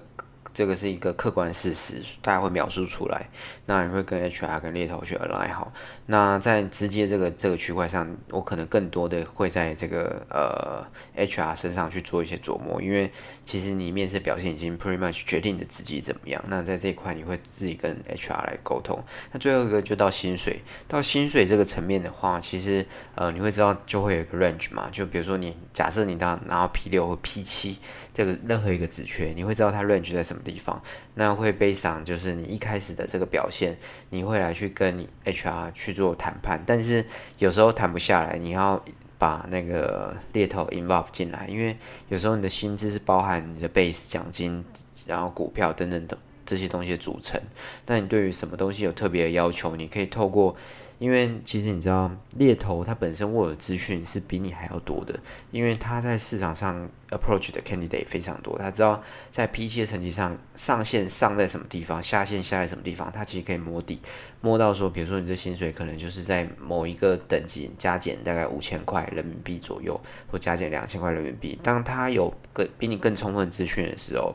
[0.56, 3.28] 这个是一个客观事实，大家会描述出来。
[3.66, 5.72] 那你会跟 HR 跟猎头去 align 好。
[6.06, 10.86] 那在直接这个这个区块上，我可能更多的会在这个呃
[11.16, 13.10] HR 身上去做一些琢磨，因为
[13.44, 16.42] 其实你面试表现已经 pretty much 决定你自己怎么样。
[16.48, 19.02] 那在这一块，你会自己跟 HR 来沟通。
[19.32, 22.84] 那最后一个就到薪水，到薪水这个层面的话，其实
[23.14, 27.78] 呃你会知道就会有一个 range 嘛，就比如说你假设你当拿到 P 六或 P 七。
[28.16, 30.80] 这个任何一个职缺，你会知道它 range 在什么地方，
[31.14, 33.76] 那会背上就是你一开始的这个表现，
[34.10, 37.04] 你会来去跟你 HR 去做谈判，但是
[37.38, 38.80] 有时候谈不下来，你要
[39.24, 41.74] 把那个猎头 involve 进来，因为
[42.10, 44.62] 有时候你的薪资是包含你的 base 奖金，
[45.06, 47.40] 然后股票等等等这些东西的组成，
[47.86, 50.54] 那你对于什么东西有特别的要求，你可以透过。
[50.98, 55.18] 因为其实你知道，猎头他本身握有资讯是比你还要多的，
[55.50, 64.00] 因为他在市场上 approach 的 candidate 非常多，他知道在 P 七的成绩上上限上在什么地方，下限下在什么地方，他其实可以摸底，
[64.40, 71.58] 摸到说，比如说你这薪水可能就是在某一个等级加减大概五千块人民币左右，或加减两千块人民币。
[71.62, 74.34] 当他有更比你更充分资讯的时候，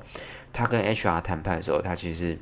[0.52, 2.38] 他跟 HR 谈判的时候，他其实。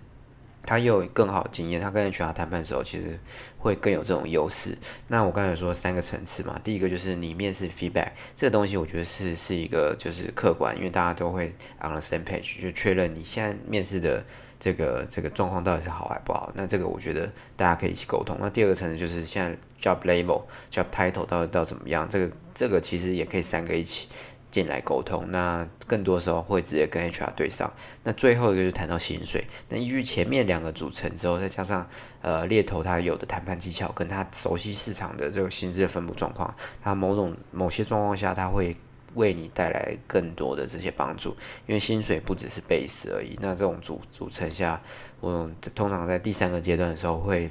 [0.67, 3.17] 他又有更好的经验，他跟 HR 谈判的时候，其实
[3.57, 4.77] 会更有这种优势。
[5.07, 11.47] 那我刚才说三个层次嘛，第一个就是你面试 feedback 这个东西，我觉得是是一个就是客观，因为大家都会
[11.81, 14.21] on the same page 就确认你现在面试的
[14.59, 16.51] 这个这个状况到底是好还不好。
[16.53, 18.37] 那这个我觉得大家可以一起沟通。
[18.41, 24.09] 那第二个层次就是现在 job level、job title 到底到怎么样，这个这个其实也可以三个一起。
[24.49, 27.71] 进来沟通，那更多时候会直接跟 HR 对上。
[28.03, 29.45] 那最后一个就谈到薪水。
[29.69, 31.87] 那依据前面两个组成之后，再加上
[32.21, 38.75] 呃猎头他有的谈判技巧，跟他熟悉市场的这个薪资的分布状况，他某种某些状况下他会
[39.15, 41.35] 为你带来更多的这些帮助。
[41.65, 43.37] 因为薪水不只是 base 而已。
[43.41, 44.81] 那这种组组成下，
[45.19, 47.49] 我通常在第三个阶段的时候会。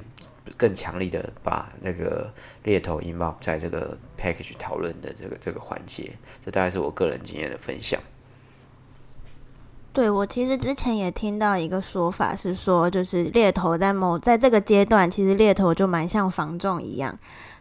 [0.55, 2.31] 更强力的把那个
[2.63, 6.11] 猎头 e 在这个 package 讨论的这个这个环节，
[6.45, 7.99] 这大概是我个人经验的分享。
[9.93, 17.17] 对我其实之前也听到一个说法是说，就是猎头在某在这个阶段，其实猎头就蛮像房仲一样。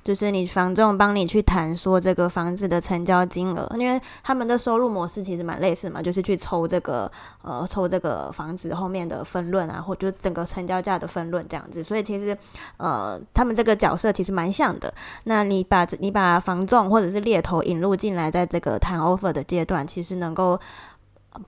[0.07, 7.11] 就是你房仲帮你去谈说这个房子的成交金额，因为他们的收入模式其实蛮类似嘛，就是去抽这个
[7.42, 12.38] 呃抽这个房子后面的分论啊，或就整个成交价的分论这样子，所以其实
[12.76, 14.94] 呃他们这个角色其实蛮像的。
[15.24, 20.61] 那你把你把房仲或者是猎头引入进来，在这个谈 offer 的阶段，其实能够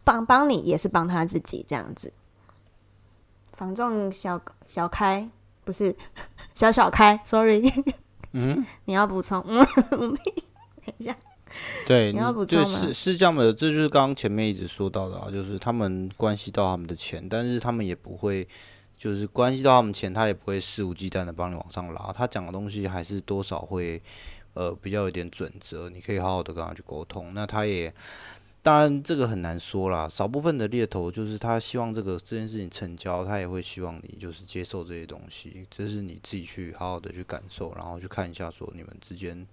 [0.03, 2.13] 帮帮你，也是帮他自己这样子。
[3.53, 5.31] 房仲小小开
[5.65, 5.95] 不是
[6.57, 7.73] 小小开，sorry。
[8.33, 9.43] 嗯，你要补充？
[9.47, 10.17] 嗯，
[10.85, 11.17] 等一下，
[11.87, 18.47] 对，你要补充是是这样的，这就是刚刚前面一直说到的啊，就是他们关系到他们的钱，但是他们也不会，
[18.97, 22.13] 就是关系到他们钱，他也不会肆无忌惮的帮你往上拉。
[22.13, 24.03] 他讲的东西还是多少会，
[24.55, 27.33] 呃，比较有点准则，你可以好好的跟他去沟通。
[27.35, 27.93] 那他也。
[28.69, 30.07] 当然，这个很难说啦。
[30.07, 35.67] 少部分的猎头就是他希望这个这件事情成交，他也会希望你就是接受这些东西。
[35.71, 39.47] 这是你自己去好好的去感受，然后去看一下说你们之间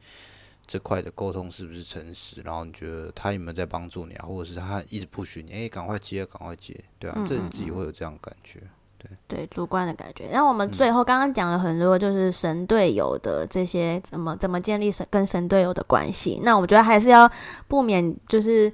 [0.68, 8.59] 这块的沟通是不是诚实，然后你觉得他有没有在帮助你啊，或者是他一直不许你，哎，赶快接，赶快接，对啊，这你自己会有这样感觉，
[8.97, 10.28] 对对，主观的感觉。
[10.34, 16.41] 那我们最后刚刚讲了很多，就是神队友的这些怎么怎么建立神跟神队友的关系。
[16.43, 17.32] 那我觉得还是要
[17.70, 18.70] 不免就是。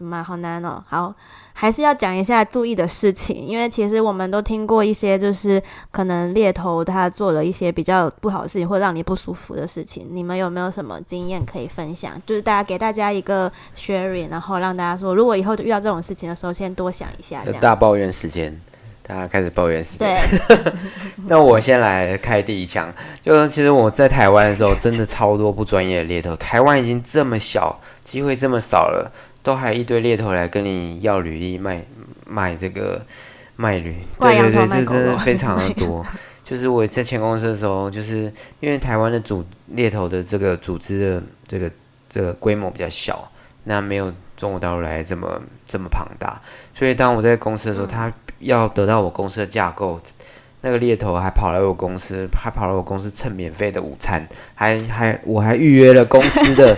[0.00, 0.82] 什么好难哦。
[0.88, 1.14] 好，
[1.52, 10.08] 还是要讲一下注意的事情，因为其实我们都听过一些，就是可能猎头他做了一些比较不好的事情，或让你不舒服的事情。
[10.10, 12.12] 你们有没有什么经验可以分享？
[12.24, 17.42] 就是大家给大家一个 sharing，然后让大家说，如果以后遇到这种事情的时候，先多想一下。
[17.44, 18.58] 这样大抱怨时间。
[19.02, 20.06] 大家开始抱怨时间。
[20.48, 20.72] 对，
[21.26, 22.92] 那我先来开第一枪。
[23.24, 26.36] 就是其实我在台湾的时候，真的超多不专业的猎头。
[26.36, 29.10] 台湾已经这么小，机会这么少了，
[29.42, 31.84] 都还一堆猎头来跟你要履历，卖
[32.26, 33.04] 卖这个
[33.56, 33.96] 卖履。
[34.18, 36.04] 对对对，这真的非常的多。
[36.44, 41.70] 就是我在前公司的时候，就是因为台湾的组猎头的这个组织的这个
[42.08, 43.30] 这个规模比较小，
[43.64, 46.40] 那没有中国大陆来这么这么庞大，
[46.74, 48.12] 所以当我在公司的时候，他。
[48.40, 50.00] 要得到我公司的架构，
[50.62, 56.74] 那个猎头还跑来我公司，还跑来我公司蹭免费的午餐，还还我还预约了公司的。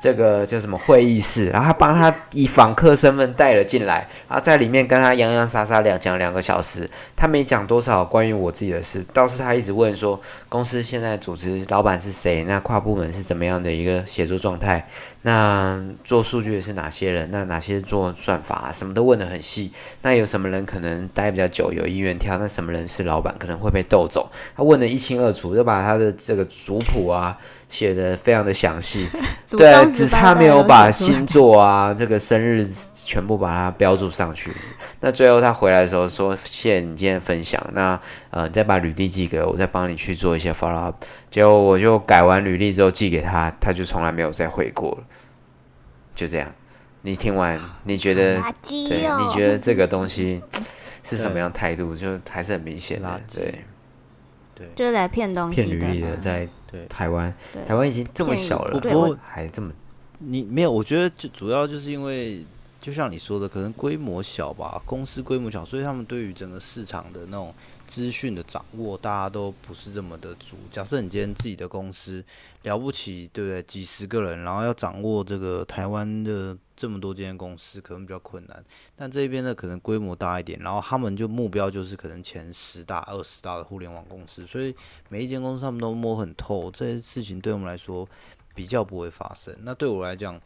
[0.00, 1.50] 这个叫什么会议室？
[1.50, 6.88] 然后他帮他以访客身份带了进来，然后在里面跟他洋洋洒洒两讲两个小时。
[7.14, 12.42] 他没讲多少关于我自己的事，倒是他一直问说公司现在组织老板是谁？
[12.44, 14.88] 那跨部门是怎么样的一个协作状态？
[15.22, 17.30] 那做数据的是哪些人？
[17.30, 18.72] 那哪些做算法？
[18.72, 19.72] 什么都问得很细。
[20.02, 22.38] 那有什么人可能待比较久，有意愿跳？
[22.38, 24.30] 那什么人是老板，可能会被斗走？
[24.56, 27.36] 他问得一清二楚，就把他的这个族谱啊。
[27.70, 29.08] 写的非常的详细，
[29.48, 34.50] 对，只差没有把星座啊，这个生日全部把它标注上去。
[34.98, 37.96] 那最后他回来的时候说：“谢谢你今天分享，那
[38.30, 45.04] 呃，你再把履历寄给我，再帮你去做一些 follow up。”结果我就改完履历之后寄给他，他就从来没有再回过了。
[46.14, 46.52] 就这样，
[47.02, 48.40] 你听完你觉得？
[48.62, 50.40] 对，你觉得这个东西
[51.02, 51.96] 是什么样态度？
[51.96, 53.64] 就还是很明显的，对。
[54.54, 56.46] 对就是来骗东西骗履历的，在
[56.88, 57.32] 台湾，
[57.66, 59.72] 台湾已经这么小了，不过还这么，
[60.18, 60.70] 你没有？
[60.70, 62.44] 我觉得就主要就是因为，
[62.78, 67.54] 就像你说的，可能规模小吧，公司规模小，所以他们对于整个市场的那种。
[67.90, 70.56] 资讯的掌握，大家都不是这么的足。
[70.70, 72.24] 假设你今天自己的公司
[72.62, 73.60] 了不起，对不对？
[73.64, 78.64] 几十个人，然后要掌握这个台湾的这么多间公司，可能比较困难。
[78.94, 84.72] 但这边呢，可能规模大一点，然后他们就目标就是可能前十大、二十大的互联网公司，所以
[85.08, 88.08] 每一间公司他们都摸很透，这些事情对我们来说
[88.54, 89.52] 比较不会发生。
[89.62, 90.40] 那对我来讲，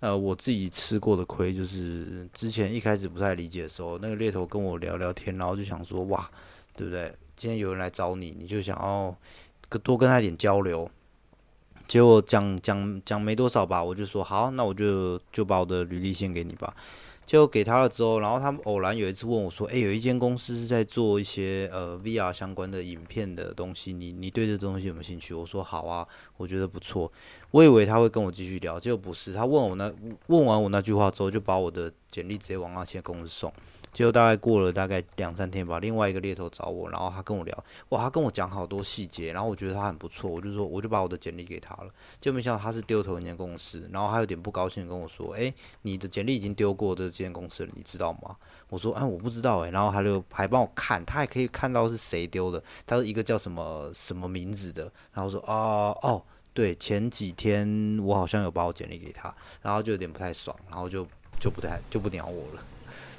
[0.00, 6.28] 呃，我自己吃过的亏就是之前一开始不太理解的时候，那个猎头跟我聊聊天，然后就想说，哇。
[6.78, 7.12] 对不对？
[7.36, 9.12] 今天有人来找你，你就想要
[9.82, 10.88] 多跟他一点交流。
[11.88, 16.72] 结果讲讲讲没多少吧，我就说好，那我就就把我的履历先给你吧。
[17.26, 26.06] 结果给他了之后，然后他们偶然有一次问我说：“诶，有一间公司是在做一些呃 VR 相关的影片的东西，你你对这东西有没有兴趣？”我说：“好啊，
[26.38, 27.12] 我觉得不错。”
[27.50, 29.34] 我以为他会跟我继续聊，结果不是。
[29.34, 29.92] 他问我那
[30.28, 33.52] 问完我那句话之后，就把我的简历直接往那些公司送。
[33.92, 48.36] 结果大概过了大概两三天吧，另外一个猎头找我，然后他跟我聊，哇，他跟我讲好多细节，然后我觉得他很不错，我就说我就把我的简历给他了，结果没想到他是丢头一间公司，然后他有点不高兴跟我说，诶，你的简历已经丢过这间公司了，你知道吗？
[48.70, 56.22] 我说，哎，我不知道诶，然后他就还帮我看，他还可以看到是谁丢的，他说一个叫什么什么名字的，然后说，啊，哦，
[56.52, 61.06] 对，前几天我好像有把我简历给他，然后就有点不太爽，然后就
[61.40, 62.62] 就不太就不鸟我了。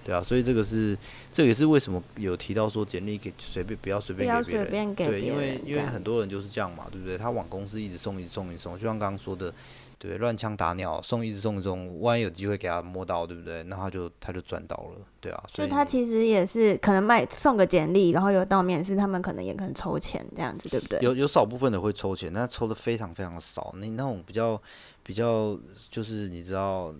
[0.03, 0.97] 对啊，所以这个是，
[1.31, 7.17] 这也是为什么有提到说简历给随便不要随便给别人，对，因为因为很多人就是这样嘛，对不对？
[7.17, 9.53] 他往公司一直送一直送一直送，就像刚刚说的，
[9.99, 13.61] 对，乱枪打鸟送一直送一送，万一有机会给他摸到，对不对？
[13.63, 15.43] 那他就他就赚到了，对啊。
[15.53, 20.97] 所以他其实也是可能卖送个简历，然后有到面试，他们可能也可能抽钱这样子，对不对？
[21.01, 23.75] 有有少部分的会抽钱，但抽的非常非常少。
[23.77, 24.59] 那那种比较
[25.03, 25.55] 比较
[25.91, 26.93] 就是你知道。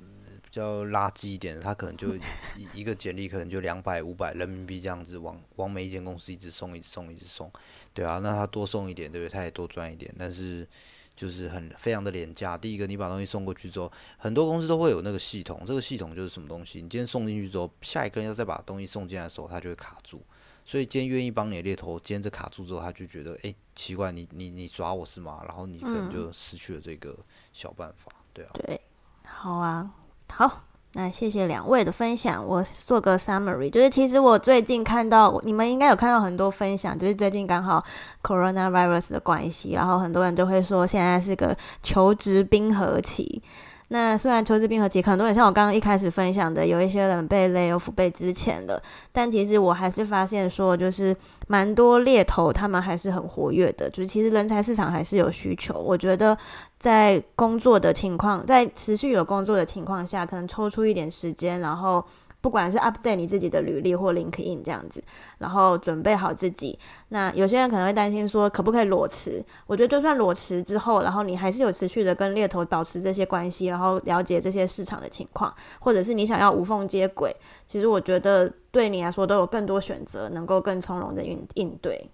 [0.49, 2.15] 比较垃圾一点的，他可能就
[2.57, 7.51] 一一个简历可能就两百五百人民币这样子，往往每一间公司一直送，一直送，一直送，
[7.93, 9.31] 对啊，那他多送一点，对不对？
[9.31, 10.67] 他也多赚一点，但是
[11.15, 12.57] 就是很非常的廉价。
[12.57, 16.81] 第一个，你把东西送过去之后，很多公司都会有那个系统，这个系统就是什么东西？
[16.81, 20.19] 你今天送进去之后，下一个人要再把东西送进来的时候，他就会卡住。
[20.65, 25.43] 所以今天愿意帮你的猎头，今天这卡住之后，他就觉得，哎，奇怪，你你你耍我是吗？
[25.47, 27.15] 然后你可能就失去了这个
[27.53, 28.51] 小办法，对啊。
[28.65, 28.81] 对，
[29.23, 29.93] 好啊。
[30.33, 30.63] 好，
[30.93, 32.45] 那谢谢两位的分享。
[32.45, 37.83] 我做个 summary，就是其实我最近看到，你们应该有看到很多分享，就是最近刚好
[38.23, 43.41] coronavirus 的关系，然后很多人就会说现在是个求职冰河期。
[43.89, 48.81] 那虽然求职冰河期，很多人像我刚刚一开始分享的，有一些人被 lay off 被之前了，
[49.11, 51.15] 但其实我还是发现说，就是
[51.47, 55.73] 蛮多猎头他们还是很活跃的，就是其实人才市场还是有需求。
[55.77, 56.37] 我觉得
[56.77, 62.03] 在工作的情况，在持续有工作的情况下，可能抽出一点时间，然后。
[62.41, 65.03] 不管是 update 你自己的履历或 LinkedIn 这样子，
[65.39, 66.77] 然后准备好自己。
[67.09, 69.43] 那有些人可能会担心说，可不可以裸辞？
[69.67, 77.35] 我觉得就算裸辞之后，然后你还是有持续的跟猎头保持这些关系，然后了解这些市场的情况，或者是你想要无缝接轨，
[77.67, 82.09] 其实我觉得对你来说都有更多选择，能够更从容的应应对。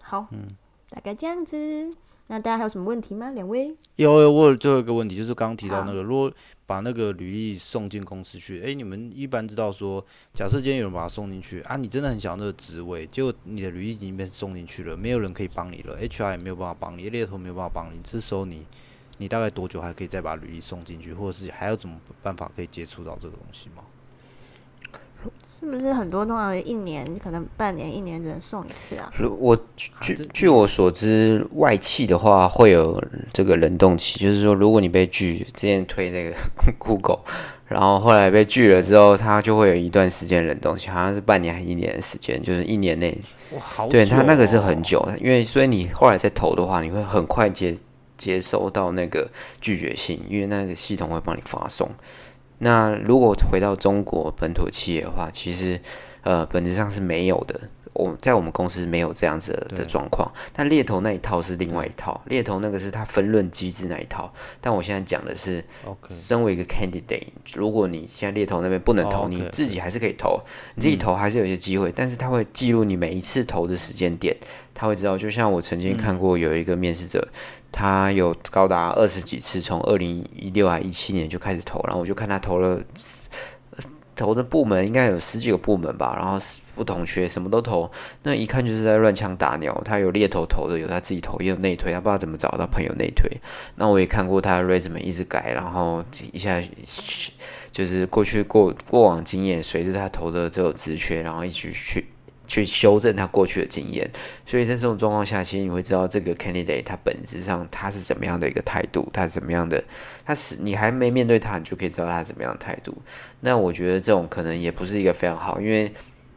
[0.00, 0.46] 好，嗯，
[0.88, 1.56] 大概这样子。
[2.28, 3.30] 那大家还有什么问题吗？
[3.30, 3.72] 两位？
[3.94, 6.32] 有有，我有最后一个问题，就是刚刚提到那个，如果
[6.66, 10.04] 把那个履历送进公司去，诶，你们一般知道说，
[10.34, 18.66] 假设今天有人把它送进去啊，你真的很想要那个职位，结果你的履历已经被送进去了，没有人可以帮你了，HR 也没有办法帮你，猎头没有办法帮你，这时候你
[19.18, 23.84] 你大概多久还可以再把履历送进去，或者是还有什么办法可以接触到这个东西吗？
[25.66, 29.12] 是不是很多通常一年可能半年一年只能送一次啊？
[29.38, 29.56] 我
[30.00, 33.02] 据据我所知，外企的话会有
[33.32, 36.36] 这个冷冻期，就是说如果你被拒，之前推那个
[36.78, 37.18] Google，
[37.66, 43.18] 然后后来被拒了之后，它就会有一段时间冷冻期，好像是半年还一年的时间，就是一年内。
[43.50, 47.76] 哇，好对它那个是很久，因为所以你后来再投的话，你会很快接
[48.16, 49.28] 接收到那个
[49.60, 51.90] 拒绝信，因为那个系统会帮你发送。
[52.58, 55.80] 那如果回到中国本土企业的话，其实
[56.22, 57.60] 呃本质上是没有的。
[57.92, 60.30] 我在我们公司没有这样子的状况。
[60.52, 64.30] 但猎头那一套是另外一套，猎头那个是他分论机制那一套。
[64.60, 65.64] 但我现在讲的是，
[66.10, 70.38] 身为一个 candidate，如果你现在猎头那边不能投，你自己还是可以投，
[70.74, 71.90] 你自己投还是有些机会。
[71.90, 74.36] 但是他会记录你每一次投的时间点，
[74.74, 75.16] 他会知道。
[75.16, 77.26] 就像我曾经看过有一个面试者。
[77.78, 82.80] 他有高达二十几次，从二零一六还一七年就开始投，然后我就看他投了
[84.14, 86.38] 投的部门应该有十几个部门吧，然后
[86.74, 87.90] 不同缺什么都投，
[88.22, 89.78] 那一看就是在乱枪打鸟。
[89.84, 93.30] 他有猎头投的，有他自己投，也有内推，他不知道怎么找到朋友内推。
[93.74, 96.02] 那我也看过他 resume 一直改，然后
[96.32, 96.58] 一下
[97.70, 102.06] 就是过去过过往经验，随着他投的这种职缺，然后一起去。
[102.46, 104.10] 去修正他过去的经验，
[104.44, 109.82] 所以在这种状况下，其实你会知道这个 candidate 他本质上他是怎么样的一个态度，他是怎么样的，
[110.24, 112.96] 他是你还没面对他，你就可以知道他怎么样的态度。
[113.40, 115.92] 那我觉得这种可能也不是一个非常好，因为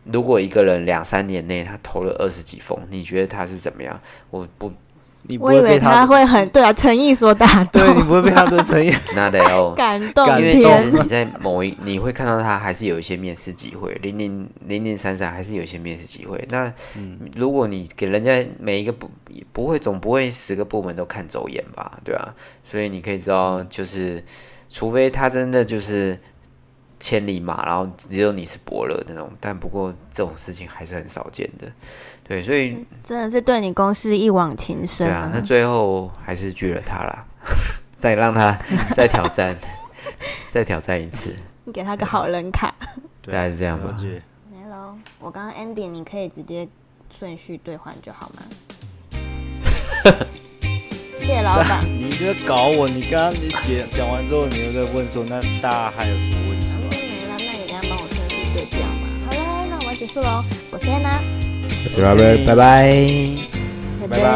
[0.06, 4.00] 如果一个人两三年内他投了二十几封，你觉得他是怎么样？
[4.30, 4.72] 我不。
[5.40, 7.82] 我以为他会很对啊，诚意所打 动。
[7.82, 10.28] 对你不会被他的诚意 那得哦， 感动。
[10.40, 16.44] 因为从你在某一，你会看到他还是有一些面试机会，零零零零散散还是有一些面试机会。
[16.50, 16.72] 那
[17.36, 19.12] 如果你给人家每一个部
[19.52, 22.34] 不会总不会十个部门都看走眼吧，对吧？
[22.64, 24.24] 所以你可以知道，就是
[24.70, 26.18] 除非他真的就是
[27.00, 31.68] 千里马，然后只有你是伯乐那种，但不过这种事情还是很少见的。
[32.30, 35.08] 对，所以真的是对你公司一往情深。
[35.08, 37.26] 对啊，那最后还是拒了他了，
[37.98, 38.56] 再让他
[38.96, 39.58] 再挑战，
[40.52, 41.36] 再挑战一次。
[41.64, 42.72] 你给他个好人卡，
[43.26, 43.96] 大概是这样吧。
[44.52, 46.68] 没喽，我刚刚 ending，你可以直接
[47.10, 48.44] 顺序兑换就好吗？
[51.18, 51.84] 谢谢老板。
[51.84, 52.88] 你在搞我？
[52.88, 56.90] 你刚刚你讲讲完之后，你又在问说，那大家还有什么问题吗？
[56.92, 59.08] 没了，那你要帮我顺序对调嘛？
[59.32, 60.44] 好了，那我要结束喽。
[60.72, 61.02] 我是安
[61.98, 62.16] 娜。
[62.46, 64.30] 拜拜，拜拜，拜拜。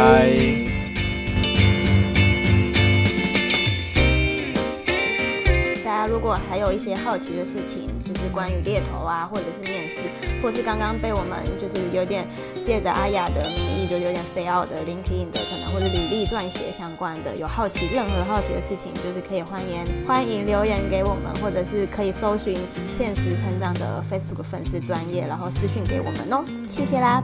[5.84, 7.90] 大家如果还有一些好奇的事情，
[8.24, 10.02] 是关于猎头啊，或者是面试，
[10.42, 12.26] 或是刚刚被我们就是有点
[12.64, 22.56] 借着阿雅的名义，就有点 say out 的 LinkedIn 的可能，或者履历撰写相关的，有好奇任何好奇的事情，就是可以欢迎欢迎留言给我们，或者是可以搜寻
[22.98, 26.46] 现实成长的 Facebook 粉丝专业，然后私讯给我们哦。
[26.70, 27.22] 谢谢啦。